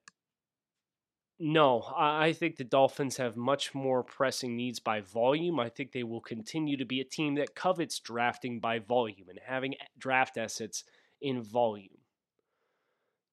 no, 1.38 1.82
I 1.96 2.32
think 2.34 2.56
the 2.56 2.64
Dolphins 2.64 3.16
have 3.16 3.36
much 3.36 3.74
more 3.74 4.02
pressing 4.02 4.56
needs 4.56 4.78
by 4.78 5.00
volume. 5.00 5.58
I 5.58 5.68
think 5.68 5.92
they 5.92 6.04
will 6.04 6.20
continue 6.20 6.76
to 6.76 6.84
be 6.84 7.00
a 7.00 7.04
team 7.04 7.34
that 7.36 7.54
covets 7.54 7.98
drafting 7.98 8.60
by 8.60 8.78
volume 8.78 9.28
and 9.28 9.40
having 9.44 9.74
draft 9.98 10.36
assets 10.36 10.84
in 11.20 11.42
volume. 11.42 11.98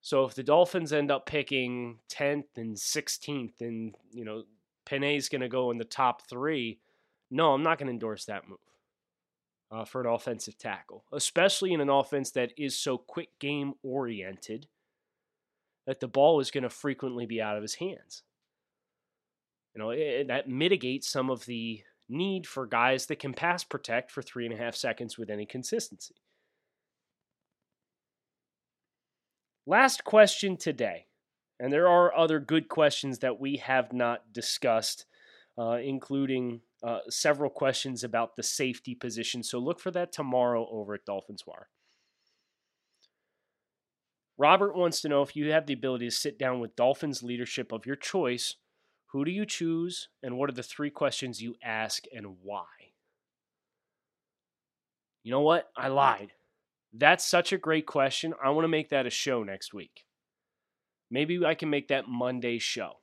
So 0.02 0.24
if 0.24 0.34
the 0.34 0.44
Dolphins 0.44 0.94
end 0.94 1.12
up 1.12 1.26
picking 1.26 2.00
10th 2.10 2.58
and 2.58 2.76
16th 2.76 3.62
and, 3.62 3.94
you 4.12 4.24
know, 4.24 4.44
Penei's 4.86 5.30
going 5.30 5.42
to 5.42 5.50
go 5.50 5.72
in 5.72 5.78
the 5.78 5.84
top 5.84 6.28
three, 6.28 6.80
no, 7.30 7.54
I'm 7.54 7.64
not 7.64 7.78
going 7.78 7.88
to 7.88 7.94
endorse 7.94 8.26
that 8.26 8.48
move 8.48 8.60
uh, 9.72 9.86
for 9.86 10.02
an 10.02 10.08
offensive 10.08 10.58
tackle, 10.58 11.06
especially 11.14 11.74
in 11.74 11.82
an 11.82 11.90
offense 11.90 12.32
that 12.32 12.52
is 12.58 12.78
so 12.78 12.98
quick 12.98 13.30
game 13.40 13.74
oriented 13.84 14.68
that 15.86 16.00
the 16.00 16.08
ball 16.08 16.40
is 16.40 16.52
going 16.52 16.64
to 16.64 16.70
frequently 16.70 17.26
be 17.26 17.42
out 17.42 17.56
of 17.56 17.62
his 17.62 17.76
hands. 17.76 18.24
You 19.76 19.82
know, 19.82 19.90
it, 19.92 20.28
that 20.28 20.50
mitigates 20.50 21.08
some 21.10 21.30
of 21.30 21.46
the 21.46 21.82
need 22.08 22.48
for 22.48 22.66
guys 22.66 23.06
that 23.06 23.20
can 23.20 23.34
pass 23.34 23.64
protect 23.64 24.12
for 24.12 24.22
three 24.22 24.46
and 24.46 24.54
a 24.54 24.58
half 24.58 24.76
seconds 24.76 25.18
with 25.18 25.30
any 25.30 25.46
consistency. 25.46 26.16
Last 29.68 30.04
question 30.04 30.58
today, 30.58 31.06
and 31.60 31.72
there 31.72 31.88
are 31.88 32.16
other 32.16 32.40
good 32.40 32.70
questions 32.70 33.20
that 33.20 33.40
we 33.40 33.58
have 33.58 33.94
not 33.94 34.34
discussed, 34.34 35.06
uh, 35.60 35.78
including 35.84 36.62
uh, 36.84 37.00
several 37.10 37.50
questions 37.50 38.04
about 38.04 38.36
the 38.36 38.44
safety 38.44 38.96
position. 38.96 39.44
So 39.44 39.60
look 39.60 39.80
for 39.80 39.92
that 39.92 40.12
tomorrow 40.12 40.68
over 40.72 40.94
at 40.94 41.06
Dolphins 41.06 41.44
Wire. 41.46 41.68
Robert 44.38 44.76
wants 44.76 45.02
to 45.02 45.10
know 45.10 45.22
if 45.22 45.36
you 45.36 45.52
have 45.52 45.66
the 45.66 45.74
ability 45.74 46.06
to 46.08 46.16
sit 46.16 46.40
down 46.40 46.62
with 46.62 46.76
Dolphins 46.78 47.22
leadership 47.22 47.74
of 47.74 47.86
your 47.86 47.98
choice, 47.98 48.56
who 49.08 49.26
do 49.26 49.32
you 49.32 49.46
choose, 49.46 50.08
and 50.24 50.38
what 50.38 50.50
are 50.50 50.54
the 50.54 50.64
three 50.64 50.90
questions 50.90 51.42
you 51.42 51.56
ask 51.62 52.06
and 52.16 52.38
why? 52.42 52.64
You 55.24 55.32
know 55.32 55.42
what? 55.42 55.70
I 55.76 55.90
lied. 55.90 56.32
That's 56.94 57.26
such 57.26 57.52
a 57.52 57.58
great 57.58 57.86
question. 57.86 58.34
I 58.42 58.52
want 58.52 58.64
to 58.64 58.70
make 58.70 58.90
that 58.90 59.06
a 59.06 59.10
show 59.12 59.44
next 59.44 59.74
week. 59.74 60.06
Maybe 61.12 61.44
I 61.44 61.56
can 61.56 61.70
make 61.70 61.90
that 61.90 62.08
Monday 62.08 62.60
show. 62.60 62.94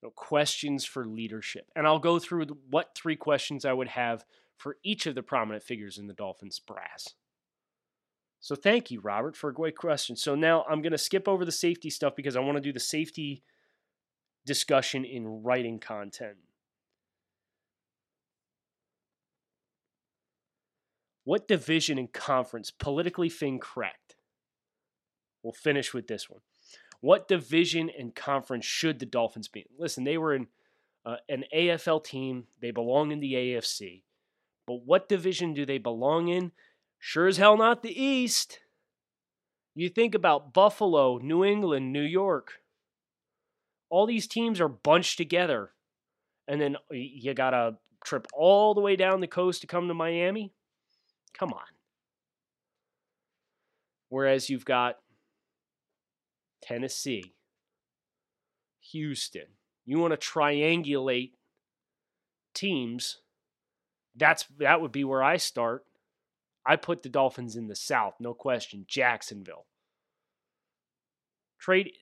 You 0.00 0.08
know, 0.08 0.12
questions 0.14 0.84
for 0.84 1.04
leadership. 1.04 1.66
And 1.74 1.86
I'll 1.86 1.98
go 1.98 2.18
through 2.18 2.46
what 2.70 2.94
three 2.94 3.16
questions 3.16 3.64
I 3.64 3.72
would 3.72 3.88
have 3.88 4.24
for 4.56 4.76
each 4.82 5.06
of 5.06 5.14
the 5.14 5.22
prominent 5.22 5.62
figures 5.62 5.98
in 5.98 6.06
the 6.06 6.14
Dolphins 6.14 6.60
brass. 6.60 7.14
So 8.40 8.54
thank 8.54 8.90
you, 8.90 9.00
Robert, 9.00 9.36
for 9.36 9.50
a 9.50 9.54
great 9.54 9.76
question. 9.76 10.14
So 10.14 10.34
now 10.34 10.64
I'm 10.70 10.82
going 10.82 10.92
to 10.92 10.98
skip 10.98 11.26
over 11.26 11.44
the 11.44 11.52
safety 11.52 11.90
stuff 11.90 12.14
because 12.14 12.36
I 12.36 12.40
want 12.40 12.56
to 12.56 12.62
do 12.62 12.72
the 12.72 12.80
safety 12.80 13.42
discussion 14.46 15.04
in 15.04 15.42
writing 15.42 15.80
content. 15.80 16.36
What 21.24 21.48
division 21.48 21.98
and 21.98 22.10
conference, 22.10 22.70
politically 22.70 23.28
thing 23.28 23.58
correct? 23.58 24.16
We'll 25.42 25.52
finish 25.52 25.92
with 25.92 26.06
this 26.06 26.30
one. 26.30 26.40
What 27.00 27.28
division 27.28 27.90
and 27.96 28.14
conference 28.14 28.64
should 28.64 28.98
the 28.98 29.06
Dolphins 29.06 29.48
be 29.48 29.60
in? 29.60 29.66
Listen, 29.78 30.04
they 30.04 30.18
were 30.18 30.34
in 30.34 30.48
uh, 31.06 31.16
an 31.28 31.44
AFL 31.54 32.02
team. 32.02 32.44
They 32.60 32.70
belong 32.70 33.12
in 33.12 33.20
the 33.20 33.34
AFC. 33.34 34.02
But 34.66 34.84
what 34.84 35.08
division 35.08 35.54
do 35.54 35.64
they 35.64 35.78
belong 35.78 36.28
in? 36.28 36.52
Sure 36.98 37.28
as 37.28 37.36
hell 37.36 37.56
not 37.56 37.82
the 37.82 38.02
East. 38.02 38.58
You 39.74 39.88
think 39.88 40.14
about 40.14 40.52
Buffalo, 40.52 41.18
New 41.18 41.44
England, 41.44 41.92
New 41.92 42.02
York. 42.02 42.54
All 43.90 44.06
these 44.06 44.26
teams 44.26 44.60
are 44.60 44.68
bunched 44.68 45.16
together. 45.16 45.70
And 46.48 46.60
then 46.60 46.76
you 46.90 47.32
got 47.32 47.50
to 47.50 47.76
trip 48.04 48.26
all 48.32 48.74
the 48.74 48.80
way 48.80 48.96
down 48.96 49.20
the 49.20 49.26
coast 49.26 49.60
to 49.60 49.66
come 49.66 49.86
to 49.88 49.94
Miami. 49.94 50.52
Come 51.32 51.52
on. 51.52 51.62
Whereas 54.08 54.50
you've 54.50 54.64
got 54.64 54.96
Tennessee, 56.62 57.34
Houston. 58.92 59.46
You 59.84 59.98
want 59.98 60.18
to 60.18 60.28
triangulate 60.28 61.32
teams. 62.54 63.18
That's 64.16 64.44
that 64.58 64.80
would 64.80 64.92
be 64.92 65.04
where 65.04 65.22
I 65.22 65.36
start. 65.36 65.84
I 66.66 66.76
put 66.76 67.02
the 67.02 67.08
Dolphins 67.08 67.56
in 67.56 67.68
the 67.68 67.76
South, 67.76 68.14
no 68.20 68.34
question. 68.34 68.84
Jacksonville. 68.86 69.66
Trade 71.58 71.92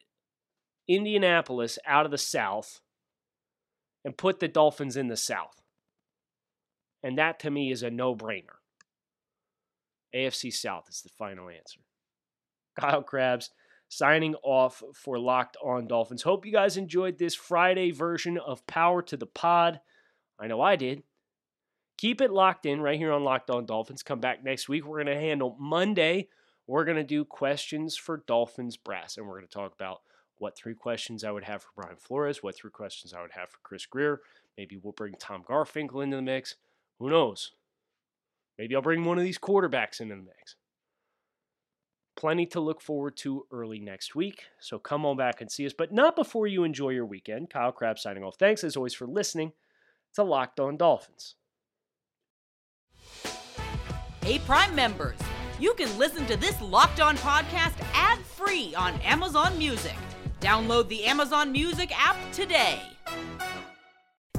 Indianapolis 0.89 1.79
out 1.87 2.05
of 2.05 2.11
the 2.11 2.19
South 2.19 2.81
and 4.05 4.17
put 4.17 4.41
the 4.41 4.49
Dolphins 4.49 4.97
in 4.97 5.09
the 5.09 5.17
South. 5.17 5.63
And 7.03 7.19
that 7.19 7.39
to 7.41 7.51
me 7.51 7.71
is 7.71 7.83
a 7.83 7.91
no 7.91 8.15
brainer. 8.15 8.59
AFC 10.15 10.53
South 10.53 10.89
is 10.89 11.03
the 11.03 11.09
final 11.11 11.49
answer. 11.49 11.81
Kyle 12.79 13.03
Crabbs 13.03 13.51
signing 13.89 14.35
off 14.43 14.83
for 14.95 15.19
Locked 15.19 15.57
On 15.63 15.87
Dolphins. 15.87 16.23
Hope 16.23 16.45
you 16.45 16.53
guys 16.53 16.77
enjoyed 16.77 17.19
this 17.19 17.35
Friday 17.35 17.91
version 17.91 18.39
of 18.39 18.67
Power 18.67 19.03
to 19.03 19.17
the 19.17 19.27
Pod. 19.27 19.81
I 20.39 20.47
know 20.47 20.61
I 20.61 20.77
did. 20.77 21.03
Keep 21.99 22.21
it 22.21 22.31
locked 22.31 22.67
in 22.67 22.81
right 22.81 22.99
here 22.99 23.13
on 23.13 23.25
Locked 23.25 23.51
On 23.51 23.65
Dolphins. 23.65 24.03
Come 24.03 24.21
back 24.21 24.45
next 24.45 24.69
week. 24.69 24.85
We're 24.85 25.03
going 25.03 25.17
to 25.17 25.21
handle 25.21 25.57
Monday. 25.59 26.29
We're 26.67 26.85
going 26.85 26.99
to 26.99 27.05
do 27.05 27.25
questions 27.25 27.97
for 27.97 28.25
Dolphins 28.27 28.77
Brass, 28.77 29.17
and 29.17 29.27
we're 29.27 29.37
going 29.37 29.47
to 29.47 29.55
talk 29.55 29.73
about 29.73 30.03
what 30.39 30.57
three 30.57 30.75
questions 30.75 31.25
I 31.25 31.31
would 31.31 31.45
have 31.45 31.63
for 31.63 31.71
Brian 31.77 31.97
Flores, 31.97 32.43
what 32.43 32.57
three 32.57 32.71
questions 32.71 33.15
I 33.15 33.23
would 33.23 33.33
have 33.33 33.51
for 33.51 33.59
Chris 33.63 33.87
Grier. 33.87 34.21
Maybe 34.59 34.77
we'll 34.77 34.93
bring 34.93 35.15
Tom 35.19 35.43
Garfinkel 35.49 36.03
into 36.03 36.17
the 36.17 36.23
mix. 36.23 36.57
Who 36.99 37.09
knows? 37.09 37.53
Maybe 38.59 38.75
I'll 38.75 38.83
bring 38.83 39.05
one 39.05 39.19
of 39.19 39.25
these 39.25 39.39
quarterbacks 39.39 40.01
into 40.01 40.17
the 40.17 40.23
mix. 40.23 40.57
Plenty 42.17 42.47
to 42.47 42.61
look 42.61 42.81
forward 42.81 43.15
to 43.19 43.47
early 43.53 43.79
next 43.79 44.15
week, 44.15 44.45
so 44.59 44.79
come 44.79 45.05
on 45.05 45.19
back 45.19 45.43
and 45.43 45.53
see 45.53 45.67
us, 45.67 45.75
but 45.77 45.93
not 45.93 46.17
before 46.17 46.47
you 46.47 46.65
enjoy 46.65 46.89
your 46.89 47.05
weekend. 47.05 47.51
Kyle 47.51 47.73
Crabbs 47.73 48.03
signing 48.03 48.25
off. 48.25 48.37
Thanks 48.39 48.65
as 48.65 48.75
always 48.75 48.95
for 48.95 49.07
listening 49.07 49.53
to 50.15 50.23
Locked 50.23 50.59
On 50.59 50.79
Dolphins. 50.79 51.35
Hey, 54.23 54.39
Prime 54.41 54.75
members, 54.75 55.19
you 55.61 55.75
can 55.75 55.97
listen 55.99 56.25
to 56.27 56.37
this 56.39 56.61
Locked 56.63 57.01
On 57.01 57.17
podcast 57.19 57.75
ad 57.93 58.19
free 58.21 58.75
on 58.75 58.95
Amazon 59.03 59.57
Music. 59.59 59.95
Download 60.41 60.89
the 60.89 61.05
Amazon 61.05 61.53
Music 61.53 61.93
app 61.95 62.17
today. 62.33 62.81